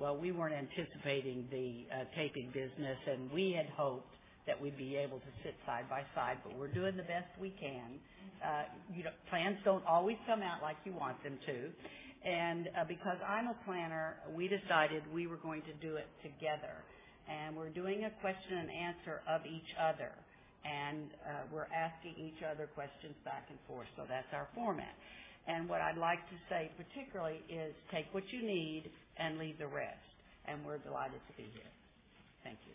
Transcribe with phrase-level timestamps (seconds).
[0.00, 4.14] well, we weren't anticipating the uh, taping business, and we had hoped
[4.46, 7.50] that we'd be able to sit side by side, but we're doing the best we
[7.60, 8.00] can.
[8.40, 8.64] Uh,
[8.94, 11.68] you know, plans don't always come out like you want them to.
[12.24, 16.80] And uh, because I'm a planner, we decided we were going to do it together.
[17.28, 20.10] And we're doing a question and answer of each other.
[20.64, 21.12] And
[21.52, 23.86] we're asking each other questions back and forth.
[23.96, 24.96] So that's our format.
[25.46, 29.66] And what I'd like to say particularly is take what you need and leave the
[29.66, 29.98] rest.
[30.46, 31.72] And we're delighted to be here.
[32.42, 32.74] Thank you.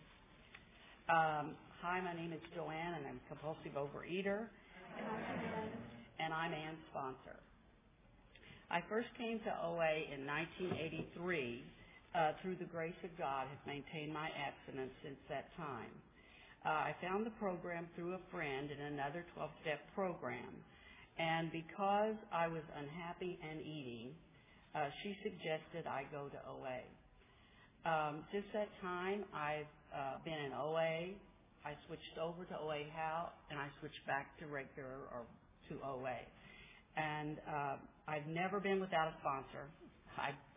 [1.09, 4.47] Um, hi, my name is Joanne, and I'm a compulsive overeater.
[6.19, 7.39] And I'm Ann's sponsor.
[8.69, 11.63] I first came to OA in 1983.
[12.13, 15.89] Uh, through the grace of God, have maintained my abstinence since that time.
[16.61, 20.53] Uh, I found the program through a friend in another 12-step program.
[21.17, 24.13] And because I was unhappy and eating,
[24.75, 26.81] Uh, she suggested I go to OA.
[27.85, 31.13] Um, since that time, I've uh, been in OA.
[31.65, 35.23] I switched over to OA House, and I switched back to regular or
[35.69, 36.17] to OA.
[36.97, 37.75] And uh,
[38.07, 39.69] I've never been without a sponsor.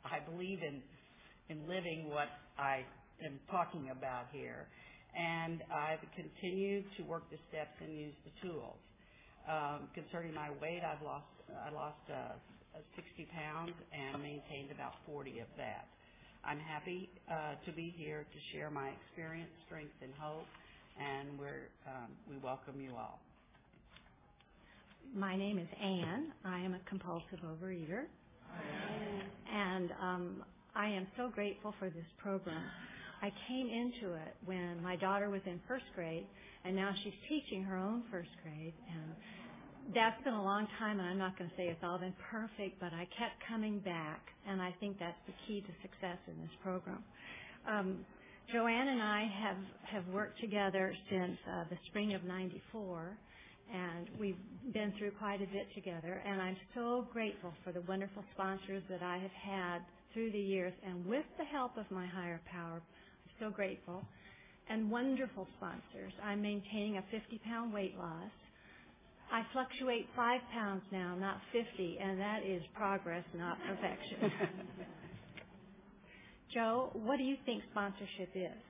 [0.05, 0.83] I believe in
[1.49, 2.85] in living what I
[3.25, 4.67] am talking about here.
[5.17, 8.77] And I've continued to work the steps and use the tools.
[9.49, 12.37] Um, concerning my weight, I've lost I lost uh,
[12.97, 15.89] 60 pounds and maintained about 40 of that.
[16.45, 20.47] I'm happy uh, to be here to share my experience, strength, and hope,
[21.01, 21.39] and
[21.87, 23.21] um, we welcome you all.
[25.15, 26.33] My name is Ann.
[26.45, 28.05] I am a compulsive overeater.
[28.51, 29.91] Hi, Ann.
[30.01, 32.63] Um, I am so grateful for this program.
[33.23, 36.27] I came into it when my daughter was in first grade,
[36.65, 38.75] and now she's teaching her own first grade.
[39.95, 42.81] That's been a long time, and I'm not going to say it's all been perfect,
[42.81, 46.53] but I kept coming back, and I think that's the key to success in this
[46.63, 47.03] program.
[47.69, 48.07] Um,
[48.53, 53.19] Joanne and I have have worked together since uh, the spring of 1994,
[53.75, 54.39] and we've
[54.75, 56.23] been through quite a bit together.
[56.27, 59.81] And I'm so grateful for the wonderful sponsors that I have had
[60.15, 60.75] through the years.
[60.87, 64.03] And with the help of my higher power, I'm so grateful.
[64.71, 66.13] And wonderful sponsors.
[66.25, 68.31] I'm maintaining a 50-pound weight loss.
[69.33, 74.33] I fluctuate five pounds now, not 50, and that is progress, not perfection.
[76.55, 78.63] Joe, what do you think sponsorship is?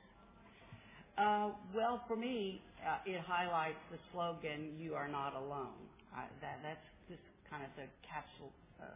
[1.75, 2.63] Well, for me,
[3.07, 5.79] it highlights the slogan, "You are not alone."
[6.41, 8.87] That that's just kind of the capsule uh,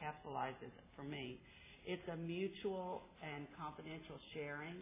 [0.00, 1.40] capsulizes it for me.
[1.86, 4.76] It's a mutual and confidential sharing.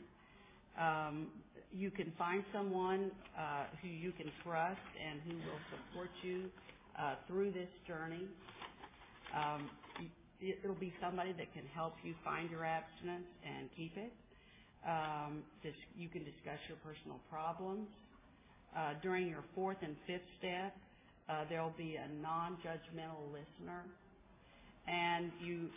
[0.78, 1.28] Um,
[1.72, 6.50] you can find someone uh, who you can trust and who will support you
[6.98, 8.26] uh, through this journey.
[9.34, 9.70] Um,
[10.40, 14.12] it'll be somebody that can help you find your abstinence and keep it.
[14.86, 15.42] Um,
[15.96, 17.88] you can discuss your personal problems.
[18.76, 20.76] Uh, during your fourth and fifth step,
[21.48, 23.84] there'll be a non-judgmental listener,
[24.88, 25.68] and you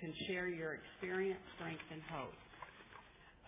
[0.00, 2.32] can share your experience, strength, and hope.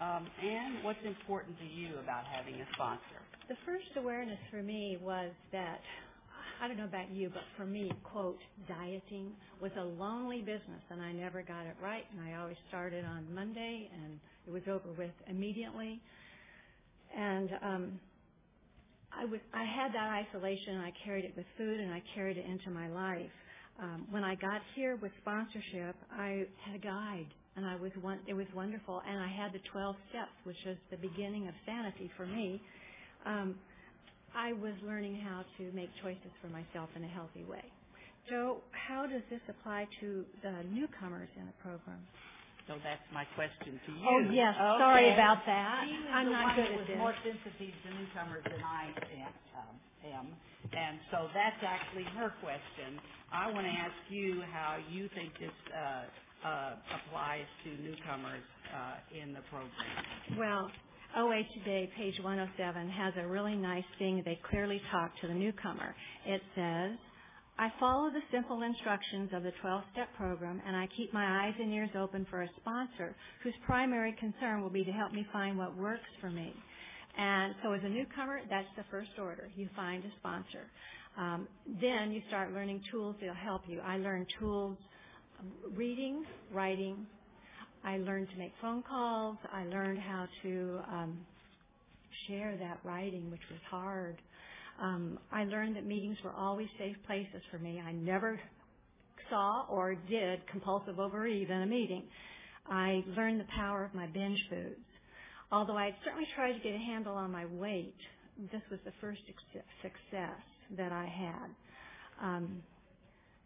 [0.00, 3.20] Ann, what's important to you about having a sponsor?
[3.48, 5.80] The first awareness for me was that,
[6.62, 8.38] I don't know about you, but for me, quote,
[8.68, 13.04] "Dieting was a lonely business, and I never got it right, and I always started
[13.04, 16.00] on Monday, and it was over with immediately."
[17.16, 18.00] And um,
[19.12, 22.36] I was, I had that isolation, and I carried it with food, and I carried
[22.36, 23.30] it into my life.
[24.10, 27.28] When I got here with sponsorship, I had a guide,
[27.58, 27.66] and
[28.26, 29.02] it was wonderful.
[29.08, 32.60] And I had the 12 steps, which was the beginning of sanity for me.
[33.26, 33.56] Um,
[34.34, 37.64] I was learning how to make choices for myself in a healthy way.
[38.30, 42.00] Joe, how does this apply to the newcomers in the program?
[42.68, 44.04] So that's my question to you.
[44.04, 44.52] Oh, yes.
[44.60, 45.88] Sorry about that.
[46.12, 46.84] I'm not good at this.
[46.86, 48.92] She was the one with more sympathy to newcomers than I
[49.56, 50.26] um, am.
[50.76, 53.00] And so that's actually her question.
[53.32, 56.04] I want to ask you how you think this uh,
[56.44, 58.42] applies to newcomers
[59.12, 59.70] in the program.
[60.38, 60.70] Well,
[61.16, 64.22] OA Today, page 107, has a really nice thing.
[64.24, 65.94] They clearly talk to the newcomer.
[66.26, 66.98] It says,
[67.58, 71.72] "I follow the simple instructions of the 12-step program, and I keep my eyes and
[71.72, 75.76] ears open for a sponsor whose primary concern will be to help me find what
[75.76, 76.54] works for me."
[77.16, 79.50] And so as a newcomer, that's the first order.
[79.56, 80.70] You find a sponsor.
[81.16, 81.48] Um,
[81.80, 83.80] then you start learning tools that'll help you.
[83.80, 84.76] I learned tools,
[85.40, 87.06] Um, reading, writing.
[87.84, 89.36] I learned to make phone calls.
[89.52, 91.18] I learned how to um,
[92.26, 94.16] share that writing, which was hard.
[94.82, 97.80] Um, I learned that meetings were always safe places for me.
[97.80, 98.40] I never
[99.30, 102.04] saw or did compulsive overeat in a meeting.
[102.68, 104.80] I learned the power of my binge foods.
[105.52, 107.94] Although I had certainly tried to get a handle on my weight,
[108.52, 109.20] this was the first
[109.82, 110.40] success
[110.76, 112.26] that I had.
[112.26, 112.62] Um,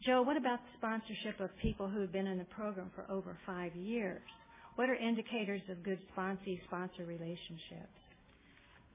[0.04, 3.74] Joe, what about sponsorship of people who have been in the program for over five
[3.76, 4.22] years?
[4.74, 7.98] What are indicators of good sponsee-sponsor relationships?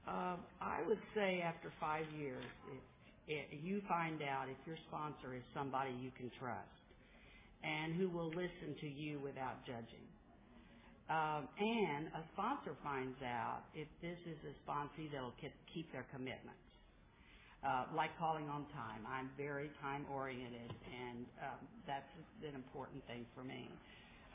[0.06, 2.44] Um, I would say after five years,
[3.26, 6.76] if, if you find out if your sponsor is somebody you can trust
[7.64, 10.04] and who will listen to you without judging.
[11.08, 15.32] Um, and a sponsor finds out if this is a sponsee that'll
[15.72, 16.67] keep their commitments.
[17.64, 19.02] Uh, like calling on time.
[19.10, 22.06] I'm very time oriented and um, that's
[22.46, 23.68] an important thing for me.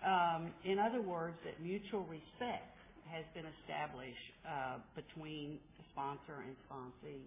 [0.03, 2.75] Um, in other words, that mutual respect
[3.07, 7.23] has been established uh, between the sponsor and sponsee.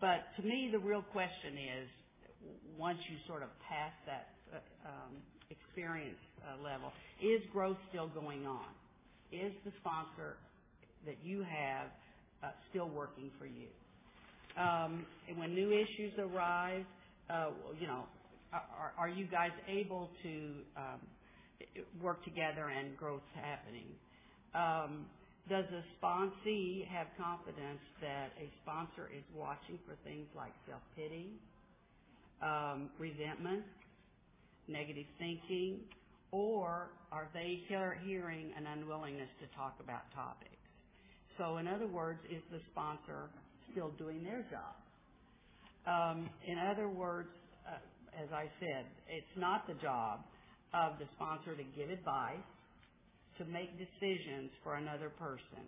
[0.00, 1.88] But to me, the real question is,
[2.78, 5.12] once you sort of pass that uh, um,
[5.50, 6.92] experience uh, level,
[7.22, 8.68] is growth still going on?
[9.32, 10.36] Is the sponsor
[11.06, 11.88] that you have
[12.42, 13.68] uh, still working for you?
[14.56, 15.06] Um,
[15.36, 16.84] when new issues arise,
[17.30, 18.04] uh, you know,
[18.52, 21.00] are, are you guys able to um,
[22.00, 23.86] work together and growth happening?
[24.54, 25.06] Um,
[25.48, 31.32] does a sponsee have confidence that a sponsor is watching for things like self-pity,
[32.40, 33.64] um, resentment,
[34.68, 35.80] negative thinking,
[36.30, 40.50] or are they hear, hearing an unwillingness to talk about topics?
[41.36, 43.28] So in other words, is the sponsor
[43.74, 44.78] still doing their job?
[45.84, 47.28] Um, in other words,
[47.68, 47.76] uh,
[48.16, 50.20] as I said, it's not the job
[50.72, 52.40] of the sponsor to give advice,
[53.38, 55.66] to make decisions for another person.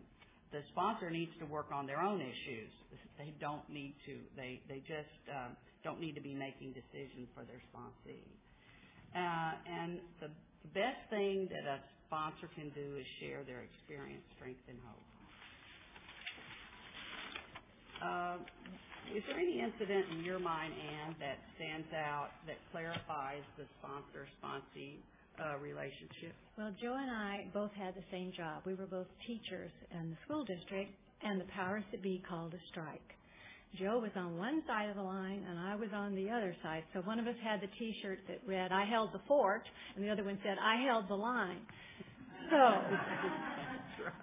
[0.52, 2.70] The sponsor needs to work on their own issues.
[3.18, 4.14] They don't need to.
[4.36, 8.22] They they just um, don't need to be making decisions for their sponsee.
[9.14, 10.28] Uh, and the,
[10.62, 15.15] the best thing that a sponsor can do is share their experience, strength, and hope.
[18.06, 18.36] Uh,
[19.14, 24.98] is there any incident in your mind, Anne, that stands out that clarifies the sponsor-sponsee
[25.42, 26.34] uh, relationship?
[26.58, 28.62] Well, Joe and I both had the same job.
[28.66, 30.90] We were both teachers in the school district,
[31.22, 33.14] and the powers that be called a strike.
[33.78, 36.82] Joe was on one side of the line, and I was on the other side.
[36.94, 39.62] So one of us had the T-shirt that read, I held the fort,
[39.94, 41.60] and the other one said, I held the line.
[42.50, 43.55] So.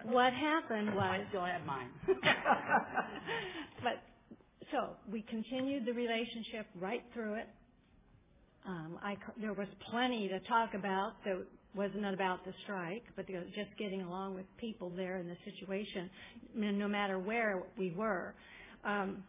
[0.03, 1.03] What happened was...
[1.03, 1.89] I still have mine.
[3.83, 4.01] but
[4.71, 7.47] so we continued the relationship right through it.
[8.65, 11.45] Um, I, there was plenty to talk about that
[11.75, 16.09] wasn't about the strike, but just getting along with people there in the situation,
[16.55, 18.35] no matter where we were.
[18.85, 19.23] Um,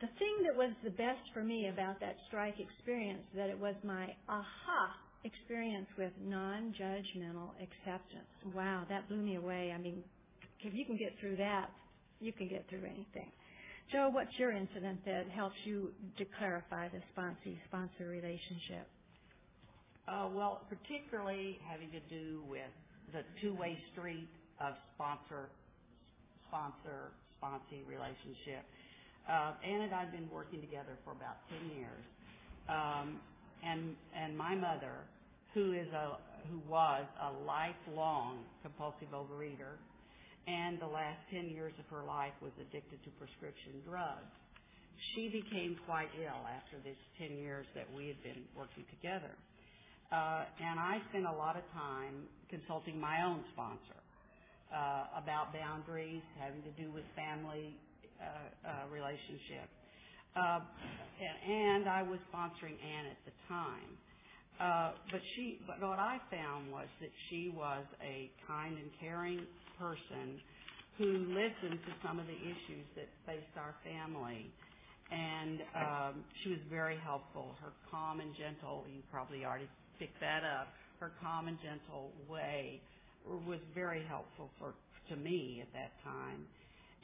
[0.00, 3.74] the thing that was the best for me about that strike experience that it was
[3.82, 4.94] my aha
[5.26, 8.30] experience with non-judgmental acceptance.
[8.54, 9.72] Wow, that blew me away.
[9.74, 10.02] I mean,
[10.60, 11.70] if you can get through that,
[12.20, 13.30] you can get through anything.
[13.92, 18.86] Joe, what's your incident that helps you to clarify the sponsee-sponsor relationship?
[20.08, 22.70] Uh, well, particularly having to do with
[23.12, 24.28] the two-way street
[24.60, 25.50] of sponsor,
[26.48, 28.64] sponsor, sponsee relationship.
[29.28, 32.04] Uh, Ann and I have been working together for about 10 years.
[32.68, 33.20] Um,
[33.62, 35.06] and, and my mother,
[35.56, 36.20] who is a,
[36.52, 39.80] who was a lifelong compulsive overeater,
[40.44, 44.36] and the last 10 years of her life was addicted to prescription drugs.
[45.16, 49.32] She became quite ill after this 10 years that we had been working together.
[50.12, 54.00] Uh, and I spent a lot of time consulting my own sponsor
[54.68, 57.72] uh, about boundaries having to do with family
[58.20, 59.72] uh, uh, relationship.
[60.36, 60.60] Uh,
[61.48, 63.96] and I was sponsoring Ann at the time.
[64.60, 69.40] Uh, but she, but what I found was that she was a kind and caring
[69.78, 70.40] person
[70.98, 74.50] who listened to some of the issues that faced our family.
[75.12, 77.54] And um, she was very helpful.
[77.62, 80.68] Her calm and gentle, you probably already picked that up,
[81.00, 82.80] her calm and gentle way
[83.46, 84.74] was very helpful for
[85.10, 86.46] to me at that time.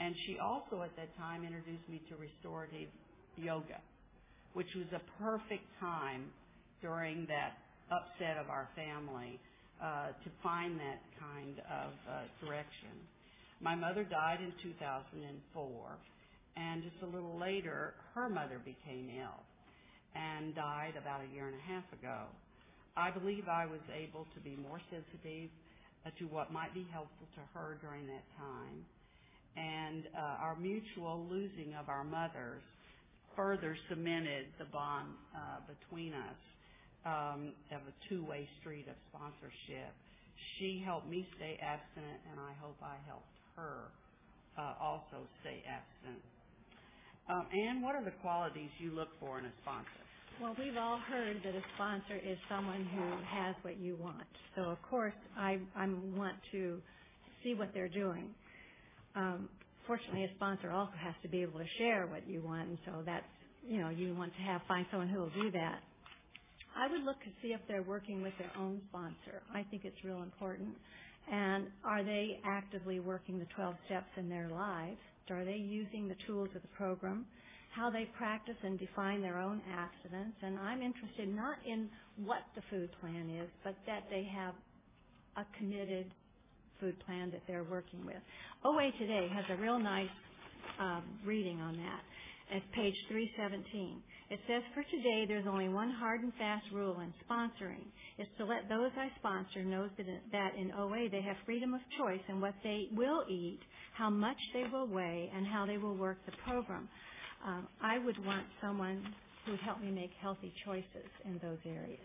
[0.01, 2.89] And she also at that time introduced me to restorative
[3.37, 3.79] yoga,
[4.55, 6.27] which was a perfect time
[6.83, 7.57] during that
[7.91, 9.39] upset of our family
[9.81, 12.12] uh, to find that kind of uh,
[12.45, 12.93] direction.
[13.61, 15.23] My mother died in 2004,
[16.57, 19.41] and just a little later, her mother became ill
[20.15, 22.27] and died about a year and a half ago.
[22.97, 25.49] I believe I was able to be more sensitive
[26.05, 28.85] uh, to what might be helpful to her during that time.
[29.57, 32.62] And uh, our mutual losing of our mothers
[33.37, 36.37] further cemented the bond uh, between us
[37.07, 39.95] um, of a two-way street of sponsorship
[40.59, 43.93] She helped me stay abstinent, and I hope I helped her
[44.59, 46.23] uh, also stay abstinent.
[47.29, 50.05] Um, Anne, what are the qualities you look for in a sponsor?
[50.41, 54.27] Well, we've all heard that a sponsor is someone who has what you want.
[54.57, 56.81] So, of course, I, I want to
[57.45, 58.35] see what they're doing.
[59.17, 59.49] Um,
[59.87, 63.03] fortunately, a sponsor also has to be able to share what you want, and so
[63.07, 63.27] that's
[63.67, 65.81] you know you want to have find someone who will do that.
[66.76, 69.43] I would look to see if they're working with their own sponsor.
[69.55, 70.71] I think it's real important.
[71.31, 74.99] And are they actively working the 12 steps in their lives?
[75.31, 77.25] Are they using the tools of the program?
[77.75, 80.35] How they practice and define their own abstinence?
[80.43, 84.55] And I'm interested not in what the food plan is, but that they have
[85.37, 86.07] a committed
[86.81, 88.17] food plan that they're working with.
[88.64, 90.09] OA Today has a real nice
[90.81, 92.02] um, reading on that.
[92.50, 94.02] It's page 317.
[94.33, 97.85] It says, for today, there's only one hard and fast rule in sponsoring.
[98.17, 99.91] It's to let those I sponsor know
[100.33, 103.61] that, in OA they have freedom of choice in what they will eat,
[103.93, 106.89] how much they will weigh, and how they will work the program.
[107.47, 109.07] Um, I would want someone
[109.45, 112.01] who would help me make healthy choices in those areas.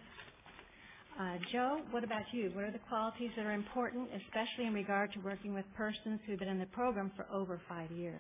[1.17, 2.51] Uh, Joe, what about you?
[2.53, 6.39] What are the qualities that are important, especially in regard to working with persons who've
[6.39, 8.19] been in the program for over five years?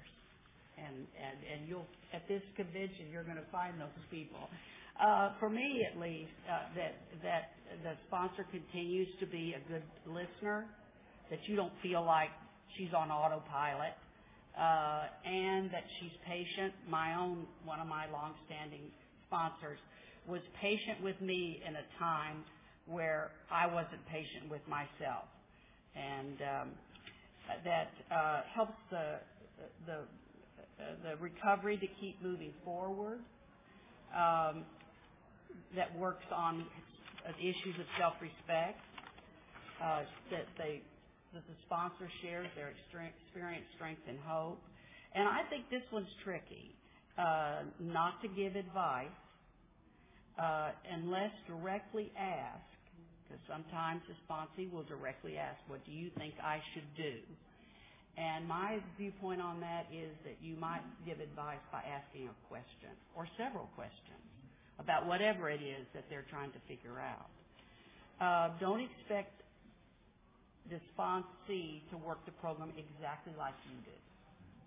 [0.77, 4.49] And and and you'll at this convention you're going to find those people.
[4.97, 7.53] Uh, for me, at least, uh, that that
[7.83, 10.65] the sponsor continues to be a good listener,
[11.29, 12.29] that you don't feel like
[12.77, 13.93] she's on autopilot,
[14.57, 16.73] uh, and that she's patient.
[16.89, 18.89] My own one of my longstanding
[19.27, 19.77] sponsors
[20.27, 22.43] was patient with me in a time
[22.87, 25.29] where I wasn't patient with myself,
[25.95, 26.67] and um,
[27.63, 29.19] that uh, helps the
[29.85, 29.99] the
[30.77, 33.19] the recovery to keep moving forward,
[34.15, 34.65] um,
[35.75, 36.65] that works on
[37.39, 38.79] issues of self-respect,
[39.83, 40.81] uh, that they
[41.33, 44.61] that the sponsor shares their experience, strength, and hope.
[45.13, 46.73] And I think this one's tricky.
[47.17, 49.07] Uh, not to give advice
[50.39, 52.63] uh, unless directly asked,
[53.25, 57.19] because sometimes the sponsee will directly ask, "What do you think I should do?"
[58.17, 62.89] And my viewpoint on that is that you might give advice by asking a question
[63.15, 64.25] or several questions
[64.79, 67.29] about whatever it is that they're trying to figure out.
[68.17, 69.37] Uh, don't expect
[70.69, 74.01] the sponsee to work the program exactly like you did.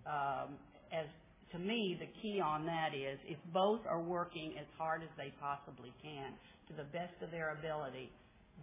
[0.06, 0.54] Um,
[0.94, 1.06] as
[1.52, 5.34] to me, the key on that is if both are working as hard as they
[5.42, 6.32] possibly can
[6.70, 8.10] to the best of their ability,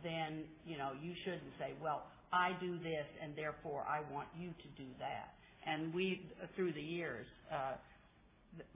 [0.03, 4.50] then you know you shouldn't say, well, I do this and therefore I want you
[4.50, 5.34] to do that.
[5.65, 7.74] And we, through the years, uh,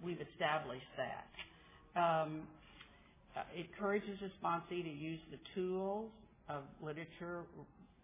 [0.03, 1.99] we've established that.
[1.99, 2.41] Um,
[3.35, 6.11] uh, it encourages the sponsee to use the tools
[6.49, 7.43] of literature,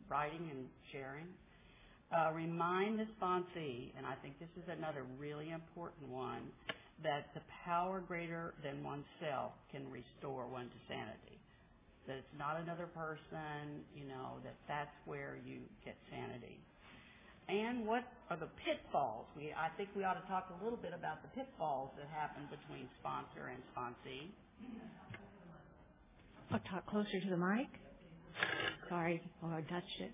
[0.09, 1.27] writing, and sharing.
[2.15, 6.43] Uh, remind the sponsee, and I think this is another really important one,
[7.03, 11.36] that the power greater than oneself can restore one to sanity
[12.07, 16.59] that it's not another person, you know, that that's where you get sanity.
[17.49, 19.25] And what are the pitfalls?
[19.35, 22.43] We, I think we ought to talk a little bit about the pitfalls that happen
[22.51, 24.31] between sponsor and sponsee.
[26.51, 27.67] I'll talk closer to the mic.
[28.89, 30.11] Sorry, oh, I touched it.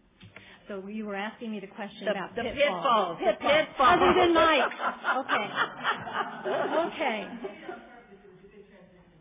[0.67, 3.17] So you were asking me the question the, about the pitfalls.
[3.17, 3.17] pitfalls.
[3.19, 3.99] The pitfalls.
[3.99, 4.73] Other than Mike.
[5.17, 5.47] Okay.
[6.83, 7.25] Okay.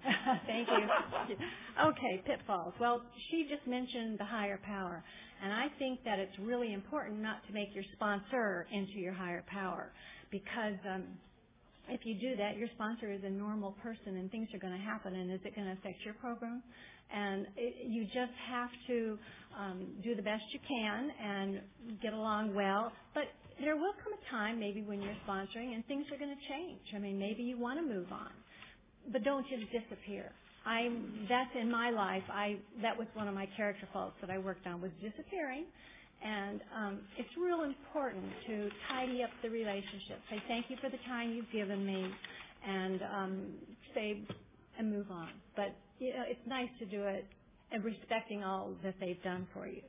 [0.46, 1.36] Thank you.
[1.80, 2.74] Okay, pitfalls.
[2.80, 5.02] Well, she just mentioned the higher power,
[5.42, 9.42] and I think that it's really important not to make your sponsor into your higher
[9.48, 9.90] power,
[10.30, 11.04] because um,
[11.88, 14.84] if you do that, your sponsor is a normal person, and things are going to
[14.84, 15.14] happen.
[15.14, 16.62] And is it going to affect your program?
[17.14, 19.18] And it, you just have to
[19.58, 21.60] um, do the best you can and
[22.02, 22.92] get along well.
[23.14, 23.24] But
[23.60, 26.80] there will come a time, maybe when you're sponsoring, and things are going to change.
[26.94, 28.30] I mean, maybe you want to move on
[29.10, 30.30] but don't just disappear.
[30.66, 32.24] I'm that's in my life.
[32.30, 35.64] I that was one of my character faults that I worked on was disappearing,
[36.24, 40.20] and um, it's real important to tidy up the relationship.
[40.30, 42.10] Say thank you for the time you've given me,
[42.66, 43.46] and um,
[43.94, 44.18] say
[44.78, 45.30] and move on.
[45.56, 47.26] But you know, it's nice to do it
[47.72, 49.82] and respecting all that they've done for you.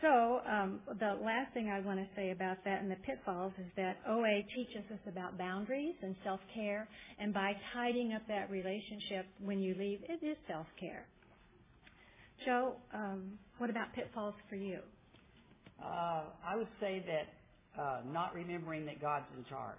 [0.00, 3.66] So um, the last thing I want to say about that and the pitfalls is
[3.76, 6.88] that OA teaches us about boundaries and self-care,
[7.18, 11.04] and by tidying up that relationship when you leave, it is self-care.
[12.46, 14.78] Joe, um, what about pitfalls for you?
[15.84, 19.76] Uh, I would say that uh, not remembering that God's in charge.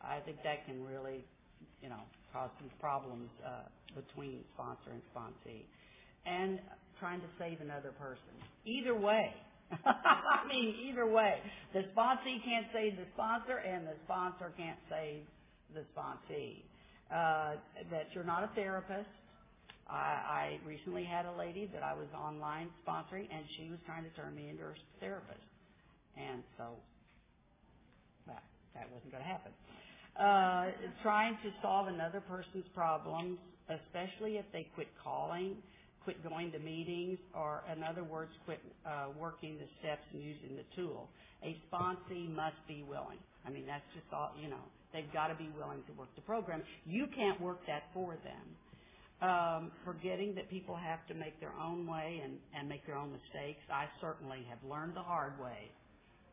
[0.00, 1.24] I think that can really,
[1.82, 2.00] you know,
[2.32, 5.64] cause some problems uh, between sponsor and sponsee.
[6.24, 6.60] And
[7.00, 8.34] trying to save another person.
[8.64, 9.34] Either way.
[9.84, 11.38] I mean, either way.
[11.72, 15.22] The sponsee can't save the sponsor, and the sponsor can't save
[15.74, 16.62] the sponsee.
[17.10, 17.56] Uh,
[17.90, 19.08] that you're not a therapist.
[19.88, 24.04] I, I recently had a lady that I was online sponsoring, and she was trying
[24.04, 25.40] to turn me into her therapist.
[26.16, 26.76] And so,
[28.26, 28.42] that,
[28.74, 29.52] that wasn't going to happen.
[30.18, 33.38] Uh, trying to solve another person's problems,
[33.70, 35.56] especially if they quit calling,
[36.08, 40.56] quit going to meetings, or in other words, quit uh, working the steps and using
[40.56, 41.06] the tool.
[41.44, 43.20] A sponsee must be willing.
[43.44, 46.24] I mean, that's just all, you know, they've got to be willing to work the
[46.24, 46.62] program.
[46.86, 48.46] You can't work that for them.
[49.20, 53.12] Um, forgetting that people have to make their own way and, and make their own
[53.12, 53.60] mistakes.
[53.68, 55.68] I certainly have learned the hard way.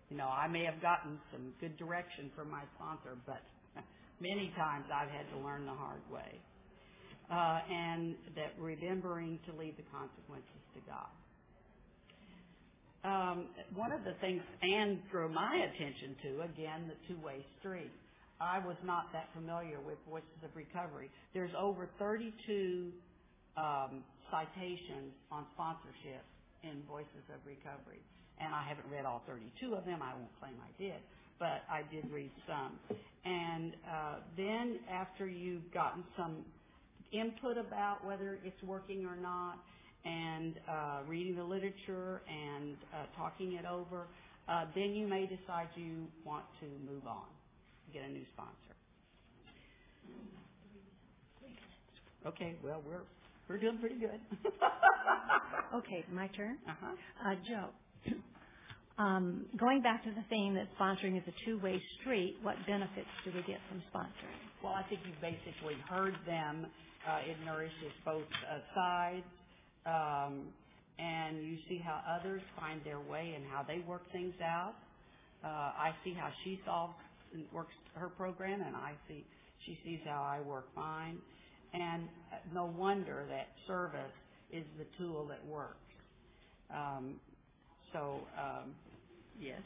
[0.07, 3.43] You know, I may have gotten some good direction from my sponsor, but
[4.21, 6.39] many times I've had to learn the hard way.
[7.25, 11.09] Uh, and that remembering to leave the consequences to God.
[13.05, 17.93] Um, one of the things Anne drew my attention to, again, the two-way street.
[18.41, 21.09] I was not that familiar with Voices of Recovery.
[21.33, 22.91] There's over 32
[23.57, 24.03] um,
[24.33, 26.25] citations on sponsorship
[26.63, 28.01] in Voices of Recovery.
[28.41, 30.01] And I haven't read all 32 of them.
[30.01, 30.99] I won't claim I did,
[31.39, 32.73] but I did read some.
[33.23, 36.43] And uh, then after you've gotten some
[37.19, 39.57] input about whether it's working or not,
[40.05, 44.07] and uh, reading the literature and uh, talking it over,
[44.47, 47.25] uh, then you may decide you want to move on
[47.93, 48.75] get a new sponsor.
[52.25, 53.03] Okay, well, we're
[53.47, 54.19] we're doing pretty good.
[55.75, 56.57] okay, my turn.
[56.67, 57.29] Uh-huh.
[57.29, 57.69] Uh, Joe,
[58.97, 63.31] um, going back to the theme that sponsoring is a two-way street, what benefits do
[63.35, 64.39] we get from sponsoring?
[64.63, 66.67] Well, I think you've basically heard them.
[67.07, 69.25] Uh, it nourishes both uh, sides,
[69.85, 70.47] um,
[70.99, 74.75] and you see how others find their way and how they work things out.
[75.43, 76.95] Uh, I see how she solves
[77.33, 79.25] and works her program, and I see
[79.65, 81.19] she sees how I work mine.
[81.73, 84.13] And uh, no wonder that service
[84.51, 85.77] is the tool that works.
[86.73, 87.19] Um,
[87.95, 88.75] so, um,
[89.39, 89.61] yes.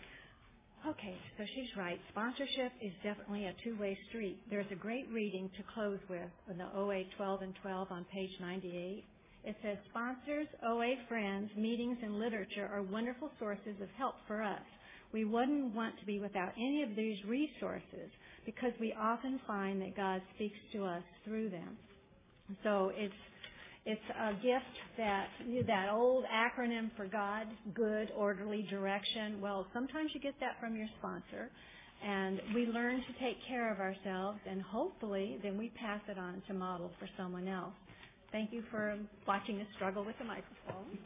[0.88, 2.00] Okay, so she's right.
[2.12, 4.40] Sponsorship is definitely a two-way street.
[4.50, 8.30] There's a great reading to close with in the OA 12 and 12 on page
[8.40, 9.04] 98.
[9.46, 14.62] It says, sponsors, OA friends, meetings, and literature are wonderful sources of help for us.
[15.12, 18.12] We wouldn't want to be without any of these resources
[18.46, 21.78] because we often find that God speaks to us through them.
[22.64, 23.14] So it's
[23.86, 25.28] it's a gift that
[25.68, 29.42] that old acronym for God, good, orderly direction.
[29.42, 31.50] Well, sometimes you get that from your sponsor,
[32.06, 36.42] and we learn to take care of ourselves, and hopefully, then we pass it on
[36.48, 37.74] to model for someone else.
[38.32, 38.96] Thank you for
[39.28, 41.00] watching us struggle with the microphone.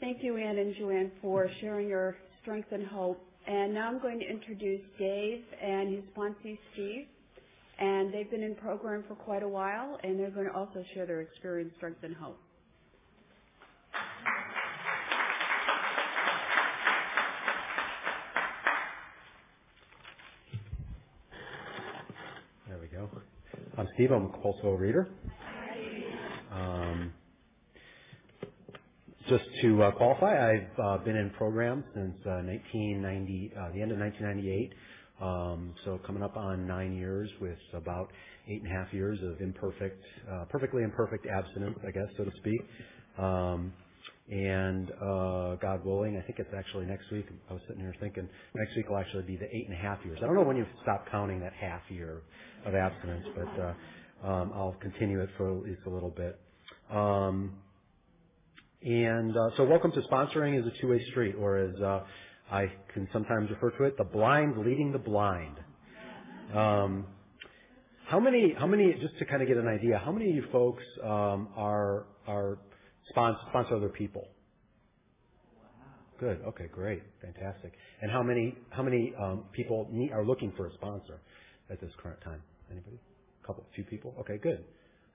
[0.00, 3.20] Thank you, Ann and Joanne, for sharing your strength and hope.
[3.46, 7.06] And now I'm going to introduce Dave and his sponsee, Steve.
[7.78, 11.06] And they've been in program for quite a while, and they're going to also share
[11.06, 12.38] their experience, strength, and hope.
[22.68, 23.08] There we go.
[23.78, 24.10] I'm Steve.
[24.10, 25.06] I'm a compulsive overeater.
[26.50, 27.12] Um,
[29.28, 33.92] just to uh, qualify, I've uh, been in program since uh, 1990, uh, the end
[33.92, 34.72] of 1998.
[35.20, 38.10] Um, so coming up on nine years with about
[38.48, 40.02] eight and a half years of imperfect,
[40.50, 42.60] perfectly imperfect abstinence, I guess, so to speak.
[43.18, 43.72] Um,
[44.30, 47.26] and uh, God willing, I think it's actually next week.
[47.50, 49.98] I was sitting here thinking next week will actually be the eight and a half
[50.04, 50.18] years.
[50.22, 52.22] I don't know when you stop counting that half year
[52.66, 56.38] of abstinence, but uh, um, I'll continue it for at least a little bit.
[58.86, 62.04] And uh, so welcome to sponsoring is a two-way street, or as uh,
[62.52, 65.56] I can sometimes refer to it, the blind leading the blind.
[66.54, 67.06] Um,
[68.06, 70.44] how many, how many, just to kind of get an idea, how many of you
[70.52, 72.58] folks um, are, are
[73.08, 74.28] sponsor, sponsor other people?
[76.20, 76.42] Good.
[76.46, 76.68] Okay.
[76.72, 77.02] Great.
[77.20, 77.72] Fantastic.
[78.00, 81.20] And how many how many um, people need, are looking for a sponsor
[81.70, 82.40] at this current time?
[82.70, 82.98] Anybody?
[83.42, 84.14] A couple, a few people.
[84.20, 84.38] Okay.
[84.38, 84.64] Good.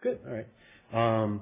[0.03, 0.19] Good.
[0.27, 1.23] All right.
[1.23, 1.41] Um,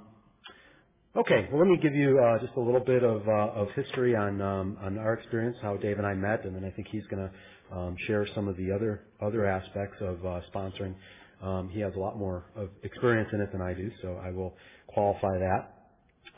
[1.17, 1.49] Okay.
[1.51, 4.41] Well, let me give you uh, just a little bit of, uh, of history on,
[4.41, 7.29] um, on our experience, how Dave and I met, and then I think he's going
[7.29, 10.95] to um, share some of the other other aspects of uh, sponsoring.
[11.43, 14.31] Um, he has a lot more of experience in it than I do, so I
[14.31, 14.55] will
[14.87, 15.73] qualify that.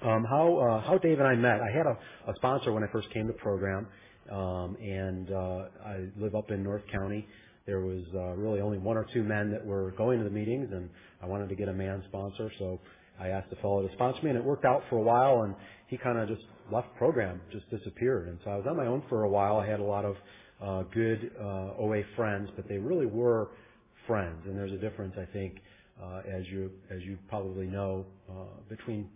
[0.07, 1.62] Um, how uh, how Dave and I met?
[1.62, 1.97] I had a,
[2.31, 3.88] a sponsor when I first came to program,
[4.31, 7.27] um, and uh, I live up in North County,
[7.67, 10.69] there was uh, really only one or two men that were going to the meetings,
[10.71, 10.89] and
[11.21, 12.79] I wanted to get a man sponsor, so
[13.21, 15.43] I asked the fellow to sponsor me, and it worked out for a while.
[15.43, 15.55] And
[15.88, 18.27] he kind of just left program, just disappeared.
[18.27, 19.57] And so I was on my own for a while.
[19.57, 20.15] I had a lot of
[20.62, 23.49] uh, good uh, OA friends, but they really were
[24.07, 24.41] friends.
[24.45, 25.57] And there's a difference, I think,
[26.01, 28.34] uh, as you as you probably know, uh,
[28.69, 29.10] between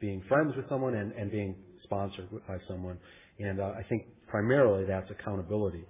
[0.00, 2.98] being friends with someone and, and being sponsored by someone.
[3.38, 5.84] And uh, I think primarily that's accountability.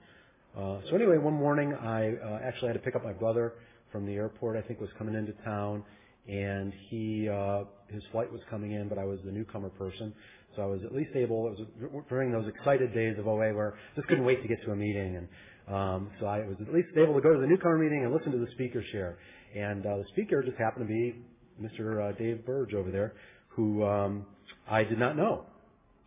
[0.57, 3.55] Uh, so anyway, one morning I uh, actually had to pick up my brother
[3.93, 4.57] from the airport.
[4.57, 5.85] I think was coming into town,
[6.29, 10.13] and he uh, his flight was coming in, but I was the newcomer person,
[10.55, 11.49] so I was at least able.
[11.49, 11.59] It
[11.91, 14.73] was during those excited days of OA where I just couldn't wait to get to
[14.73, 15.29] a meeting, and
[15.75, 18.33] um, so I was at least able to go to the newcomer meeting and listen
[18.33, 19.19] to the speaker share.
[19.57, 21.17] And uh, the speaker just happened to be
[21.61, 22.11] Mr.
[22.11, 23.15] Uh, Dave Burge over there,
[23.49, 24.27] who um,
[24.71, 25.47] I did not know,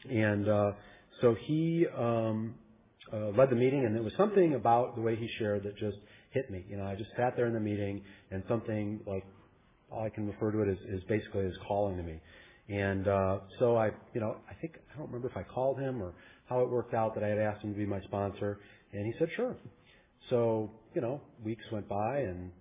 [0.08, 0.72] and uh,
[1.22, 2.54] so he um,
[3.12, 5.98] uh, led the meeting, and there was something about the way he shared that just
[6.30, 6.64] hit me.
[6.70, 9.26] You know, I just sat there in the meeting, and something like
[9.92, 12.20] all I can refer to it as, is basically his calling to me.
[12.70, 16.02] And uh, so I, you know, I think I don't remember if I called him
[16.02, 16.14] or
[16.48, 18.60] how it worked out that I had asked him to be my sponsor,
[18.94, 19.56] and he said sure.
[20.30, 22.52] So you know, weeks went by, and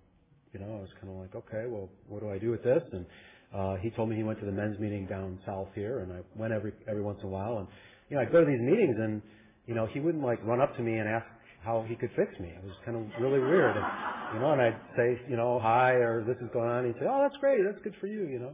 [0.53, 2.83] you know, I was kind of like, okay, well, what do I do with this?
[2.91, 3.05] And
[3.53, 6.19] uh, he told me he went to the men's meeting down south here, and I
[6.35, 7.67] went every every once in a while, and
[8.09, 9.21] you know, I'd go to these meetings, and
[9.65, 11.25] you know, he wouldn't like run up to me and ask
[11.63, 12.49] how he could fix me.
[12.49, 13.75] It was kind of really weird.
[13.75, 13.85] And,
[14.33, 16.85] you know, and I'd say, you know, hi, or this is going on.
[16.85, 17.59] He'd say, oh, that's great.
[17.63, 18.53] That's good for you, you know.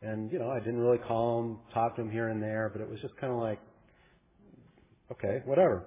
[0.00, 2.80] And, you know, I didn't really call him, talk to him here and there, but
[2.80, 3.58] it was just kind of like,
[5.12, 5.84] okay, whatever.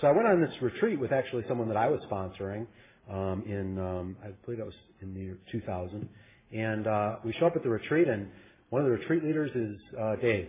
[0.00, 2.66] So I went on this retreat with actually someone that I was sponsoring,
[3.10, 6.08] um, in, um, I believe that was in the year 2000.
[6.52, 8.28] And, uh, we show up at the retreat and
[8.70, 10.48] one of the retreat leaders is, uh, Dave.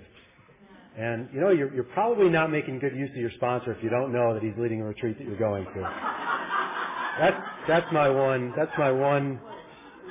[1.00, 3.90] And you know, you're, you're probably not making good use of your sponsor if you
[3.90, 5.82] don't know that he's leading a retreat that you're going to.
[7.20, 7.38] That's
[7.70, 8.54] that's my one.
[8.58, 9.40] That's my one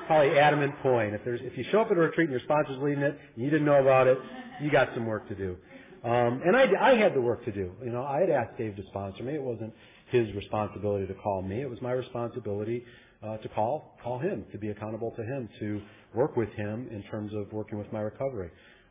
[0.07, 1.15] probably adamant point.
[1.15, 3.45] If there's if you show up at a retreat and your sponsor's leading it, and
[3.45, 4.17] you didn't know about it,
[4.63, 5.59] you got some work to do.
[6.05, 7.73] Um, and I, I had the work to do.
[7.85, 9.35] You know, I had asked Dave to sponsor me.
[9.35, 9.75] It wasn't
[10.11, 11.61] his responsibility to call me.
[11.61, 12.85] It was my responsibility
[13.23, 15.83] uh, to call call him, to be accountable to him, to
[16.15, 18.51] work with him in terms of working with my recovery.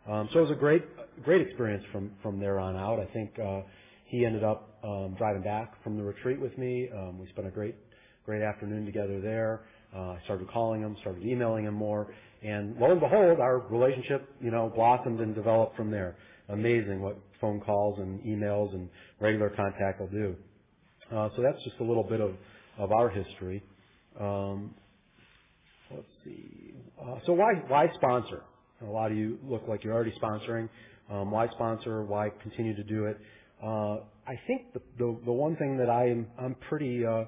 [0.09, 0.83] Um, so it was a great,
[1.23, 2.99] great experience from from there on out.
[2.99, 3.61] I think uh,
[4.05, 6.89] he ended up um, driving back from the retreat with me.
[6.95, 7.75] Um, we spent a great,
[8.25, 9.65] great afternoon together there.
[9.95, 14.29] Uh, I started calling him, started emailing him more, and lo and behold, our relationship,
[14.41, 16.17] you know, blossomed and developed from there.
[16.49, 18.89] Amazing what phone calls and emails and
[19.19, 20.35] regular contact will do.
[21.11, 22.31] Uh, so that's just a little bit of
[22.77, 23.63] of our history.
[24.19, 24.73] Um,
[25.91, 26.73] let's see.
[27.01, 28.43] Uh, so why why sponsor?
[28.81, 30.69] A lot of you look like you're already sponsoring.
[31.09, 32.03] Um, why sponsor?
[32.03, 33.17] Why continue to do it?
[33.63, 37.23] Uh, I think the, the the one thing that I am I'm pretty uh,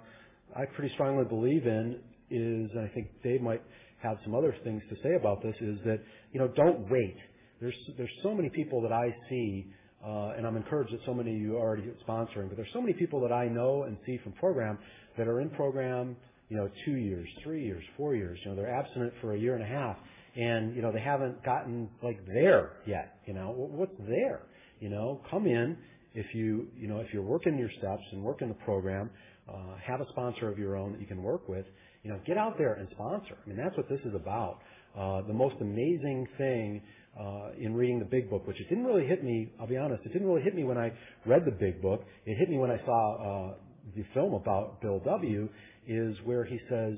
[0.55, 3.61] I pretty strongly believe in is, and I think Dave might
[4.03, 5.99] have some other things to say about this, is that
[6.31, 7.15] you know don't wait.
[7.61, 9.67] There's there's so many people that I see,
[10.05, 12.47] uh, and I'm encouraged that so many of you are already sponsoring.
[12.47, 14.77] But there's so many people that I know and see from program
[15.17, 16.15] that are in program,
[16.49, 18.39] you know, two years, three years, four years.
[18.43, 19.97] You know, they're abstinent for a year and a half,
[20.39, 23.19] and you know they haven't gotten like there yet.
[23.25, 24.43] You know what's there?
[24.79, 25.77] You know, come in
[26.13, 29.09] if you you know if you're working your steps and working the program,
[29.49, 31.65] uh, have a sponsor of your own that you can work with.
[32.03, 33.37] You know, get out there and sponsor.
[33.43, 34.59] I mean, that's what this is about.
[34.97, 36.81] Uh, the most amazing thing
[37.19, 39.51] uh, in reading the Big Book, which it didn't really hit me.
[39.59, 40.93] I'll be honest, it didn't really hit me when I
[41.25, 42.05] read the Big Book.
[42.25, 43.53] It hit me when I saw uh,
[43.95, 45.49] the film about Bill W.
[45.87, 46.93] Is where he says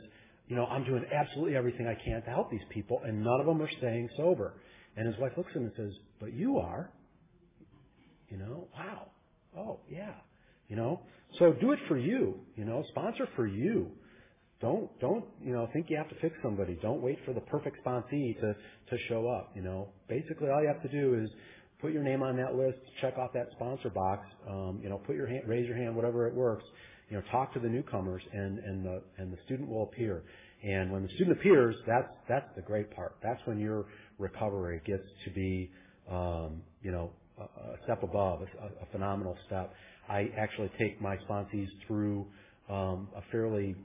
[0.51, 3.45] you know, I'm doing absolutely everything I can to help these people, and none of
[3.45, 4.55] them are staying sober.
[4.97, 6.91] And his wife looks at him and says, but you are.
[8.27, 9.07] You know, wow.
[9.57, 10.11] Oh, yeah.
[10.67, 10.99] You know,
[11.39, 12.37] so do it for you.
[12.57, 13.91] You know, sponsor for you.
[14.59, 16.77] Don't, don't, you know, think you have to fix somebody.
[16.81, 19.51] Don't wait for the perfect sponsee to, to show up.
[19.55, 21.29] You know, basically all you have to do is
[21.79, 25.15] put your name on that list, check off that sponsor box, um, you know, put
[25.15, 26.65] your hand, raise your hand, whatever it works,
[27.11, 30.23] you know, talk to the newcomers and, and the, and the student will appear.
[30.63, 33.17] And when the student appears, that's, that's the great part.
[33.21, 33.85] That's when your
[34.17, 35.69] recovery gets to be,
[36.09, 39.73] um, you know, a, a step above, a, a, phenomenal step.
[40.07, 42.25] I actually take my sponsees through,
[42.69, 43.75] um, a fairly,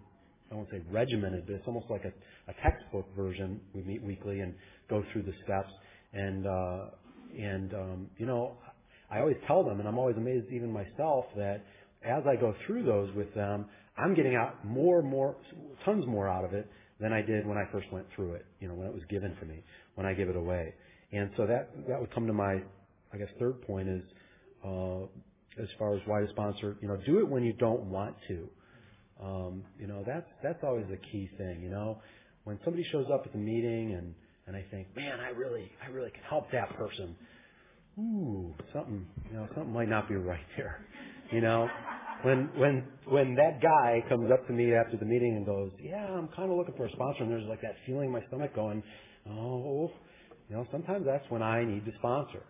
[0.52, 2.12] I won't say regimented, but it's almost like a,
[2.48, 3.60] a textbook version.
[3.74, 4.54] We meet weekly and
[4.88, 5.72] go through the steps.
[6.12, 6.84] And, uh,
[7.36, 8.56] and, um, you know,
[9.10, 11.64] I always tell them, and I'm always amazed even myself, that
[12.04, 15.36] as I go through those with them, I'm getting out more, more,
[15.84, 18.46] tons more out of it than I did when I first went through it.
[18.60, 19.62] You know, when it was given to me,
[19.94, 20.74] when I give it away.
[21.12, 22.60] And so that that would come to my,
[23.12, 24.02] I guess, third point is,
[24.64, 25.04] uh,
[25.60, 26.76] as far as why to sponsor.
[26.80, 28.48] You know, do it when you don't want to.
[29.22, 31.62] Um, you know, that's that's always the key thing.
[31.62, 31.98] You know,
[32.44, 34.14] when somebody shows up at the meeting and
[34.46, 37.16] and I think, man, I really I really can help that person.
[37.98, 40.84] Ooh, something you know something might not be right there.
[41.32, 41.68] You know,
[42.22, 46.06] when when when that guy comes up to me after the meeting and goes, yeah,
[46.06, 48.54] I'm kind of looking for a sponsor, and there's like that feeling in my stomach
[48.54, 48.82] going,
[49.28, 49.90] oh,
[50.48, 52.42] you know, sometimes that's when I need to sponsor,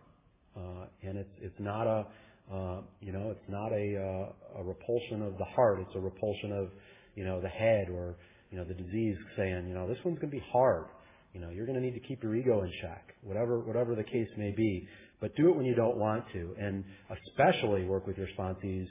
[0.57, 2.07] uh, and it's it's not a
[2.53, 5.81] uh, you know, it's not a, uh, a repulsion of the heart.
[5.81, 6.69] It's a repulsion of,
[7.17, 8.17] you know, the head or,
[8.51, 10.87] you know, the disease saying, you know, this one's going to be hard.
[11.35, 14.05] You know, you're going to need to keep your ego in check, whatever, whatever the
[14.05, 14.87] case may be.
[15.21, 16.85] But do it when you don't want to, and
[17.29, 18.87] especially work with your sponsees.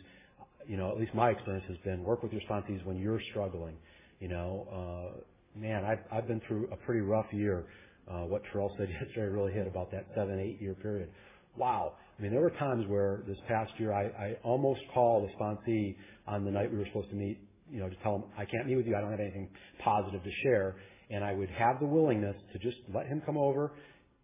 [0.67, 3.75] You know, at least my experience has been work with your sponsees when you're struggling.
[4.19, 4.67] You know,
[5.15, 7.65] uh, man, I've I've been through a pretty rough year.
[8.09, 11.09] Uh, what Terrell said yesterday really hit about that seven, eight year period.
[11.57, 15.41] Wow, I mean, there were times where this past year I, I almost called a
[15.41, 15.95] sponsee
[16.27, 18.67] on the night we were supposed to meet, you know, to tell him I can't
[18.67, 18.95] meet with you.
[18.95, 19.49] I don't have anything
[19.83, 20.75] positive to share,
[21.09, 23.73] and I would have the willingness to just let him come over,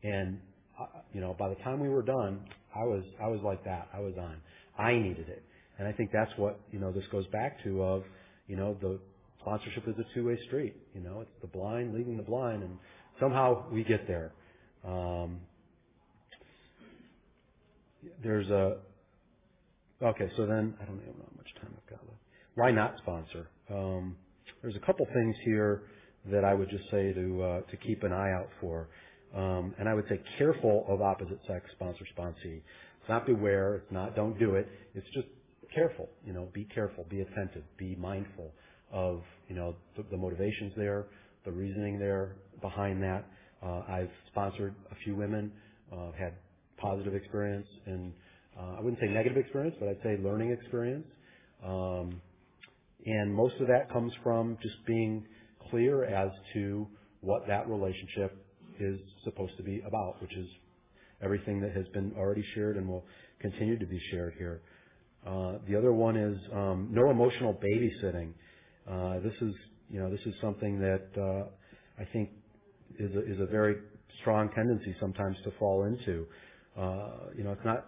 [0.04, 0.40] and
[1.14, 2.42] you know, by the time we were done,
[2.76, 3.90] I was I was like that.
[3.94, 4.38] I was on.
[4.78, 5.44] I needed it,
[5.78, 8.04] and I think that's what you know this goes back to of
[8.48, 9.00] you know the
[9.42, 10.76] sponsorship is a two-way street.
[10.94, 12.78] You know, it's the blind leading the blind, and
[13.20, 14.34] somehow we get there.
[14.86, 15.40] Um,
[18.24, 18.78] there's a
[20.04, 20.30] okay.
[20.38, 22.22] So then I don't know how much time I've got left.
[22.56, 23.50] Why not sponsor?
[23.70, 24.16] Um,
[24.62, 25.84] there's a couple things here
[26.32, 28.90] that I would just say to uh, to keep an eye out for,
[29.36, 32.58] um, and I would say careful of opposite sex sponsor sponsee.
[33.00, 33.76] It's not beware.
[33.76, 34.68] It's not don't do it.
[34.94, 35.28] It's just
[35.74, 36.10] careful.
[36.26, 37.06] You know, be careful.
[37.10, 37.64] Be attentive.
[37.78, 38.52] Be mindful
[38.92, 41.08] of you know the, the motivations there,
[41.46, 43.26] the reasoning there behind that.
[43.64, 45.52] Uh, I've sponsored a few women,
[45.92, 46.34] uh, had
[46.78, 48.12] positive experience and
[48.60, 51.06] uh, I wouldn't say negative experience, but I'd say learning experience.
[51.66, 52.22] Um,
[53.06, 55.26] and most of that comes from just being
[55.70, 56.88] clear as to
[57.22, 58.46] what that relationship
[58.82, 60.48] is supposed to be about, which is
[61.24, 63.06] everything that has been already shared and will
[63.40, 64.62] continue to be shared here.
[65.26, 68.34] Uh, the other one is um, no emotional babysitting.
[68.90, 69.54] Uh, this is,
[69.90, 72.30] you know, this is something that uh, I think
[73.00, 73.76] is a, is a very
[74.22, 76.26] strong tendency sometimes to fall into.
[76.78, 77.86] Uh, you know, it's not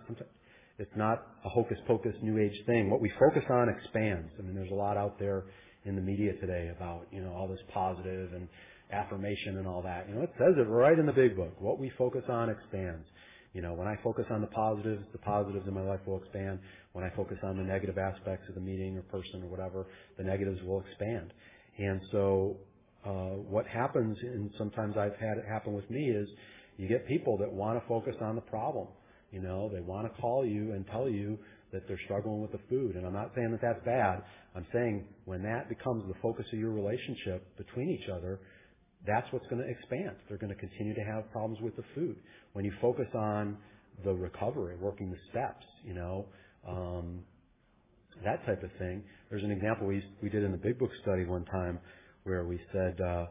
[0.78, 2.90] it's not a hocus pocus new age thing.
[2.90, 4.30] What we focus on expands.
[4.38, 5.46] I mean, there's a lot out there
[5.86, 8.48] in the media today about you know all this positive and
[8.94, 10.08] affirmation and all that.
[10.08, 11.60] You know, it says it right in the big book.
[11.60, 13.06] What we focus on expands.
[13.54, 16.60] You know, when I focus on the positives, the positives in my life will expand.
[16.94, 19.86] When I focus on the negative aspects of the meeting or person or whatever,
[20.18, 21.34] the negatives will expand.
[21.78, 22.58] And so,
[23.06, 26.28] uh, what happens, and sometimes I've had it happen with me, is
[26.78, 28.88] you get people that want to focus on the problem.
[29.32, 31.38] You know, they want to call you and tell you
[31.72, 32.96] that they're struggling with the food.
[32.96, 34.24] And I'm not saying that that's bad.
[34.56, 38.40] I'm saying when that becomes the focus of your relationship between each other,
[39.06, 40.16] that's what's going to expand.
[40.28, 42.16] They're going to continue to have problems with the food.
[42.54, 43.58] When you focus on
[44.04, 46.26] the recovery, working the steps, you know,
[46.68, 47.20] um,
[48.24, 49.04] that type of thing.
[49.30, 51.80] There's an example we we did in the Big Book study one time
[52.24, 53.26] where we said, uh,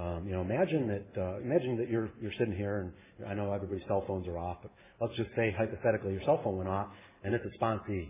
[0.00, 3.52] um, you know, imagine that uh, imagine that you're you're sitting here, and I know
[3.52, 6.88] everybody's cell phones are off, but let's just say hypothetically your cell phone went off,
[7.24, 8.08] and it's a sponsee,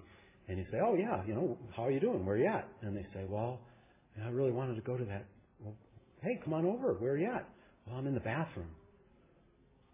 [0.49, 2.27] and you say, oh yeah, you know, how are you doing?
[2.27, 2.69] Where are you at?
[2.83, 3.61] And they say, well,
[4.23, 5.25] I really wanted to go to that.
[6.23, 6.95] Hey, come on over.
[6.95, 7.49] Where are you at?
[7.87, 8.69] Well, I'm in the bathroom.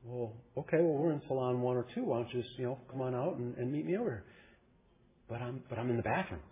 [0.05, 2.05] Well, okay, well we're in salon one or two.
[2.05, 4.25] Why don't you just you know come on out and, and meet me over here?
[5.29, 6.43] But I'm but I'm in the bathroom.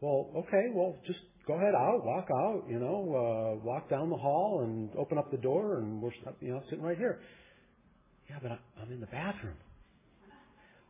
[0.00, 4.16] Well, okay, well just go ahead out, walk out, you know, uh, walk down the
[4.16, 7.20] hall and open up the door and we're, you know, sitting right here.
[8.30, 9.56] Yeah, but I'm in the bathroom.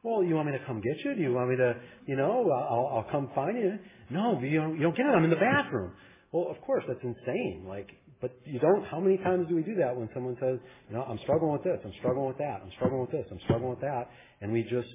[0.03, 1.15] Well, you want me to come get you?
[1.15, 1.75] Do you want me to,
[2.07, 3.79] you know, I'll, I'll come find you?
[4.11, 5.11] No, you don't, you don't get it.
[5.11, 5.93] I'm in the bathroom.
[6.33, 7.65] Well, of course, that's insane.
[7.67, 7.89] Like,
[8.21, 11.03] but you don't, how many times do we do that when someone says, you know,
[11.03, 13.81] I'm struggling with this, I'm struggling with that, I'm struggling with this, I'm struggling with
[13.81, 14.89] that, and we just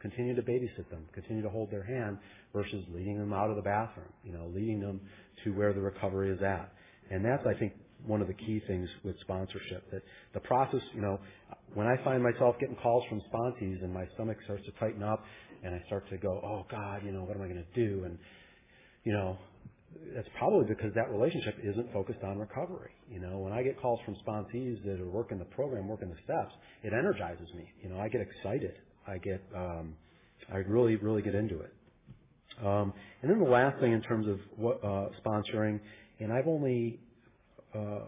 [0.00, 2.18] continue to babysit them, continue to hold their hand
[2.52, 5.00] versus leading them out of the bathroom, you know, leading them
[5.44, 6.72] to where the recovery is at.
[7.10, 7.72] And that's, I think,
[8.04, 9.90] one of the key things with sponsorship.
[9.90, 10.02] That
[10.34, 11.18] the process, you know,
[11.74, 15.24] when I find myself getting calls from sponsees and my stomach starts to tighten up
[15.64, 18.04] and I start to go, oh God, you know, what am I going to do?
[18.04, 18.18] And,
[19.04, 19.38] you know,
[20.14, 22.92] that's probably because that relationship isn't focused on recovery.
[23.10, 26.16] You know, when I get calls from sponsees that are working the program, working the
[26.24, 27.70] steps, it energizes me.
[27.82, 28.74] You know, I get excited.
[29.06, 29.94] I get, um,
[30.52, 31.72] I really, really get into it.
[32.64, 35.80] Um, and then the last thing in terms of what, uh, sponsoring,
[36.20, 37.00] and I've only,
[37.74, 38.06] uh,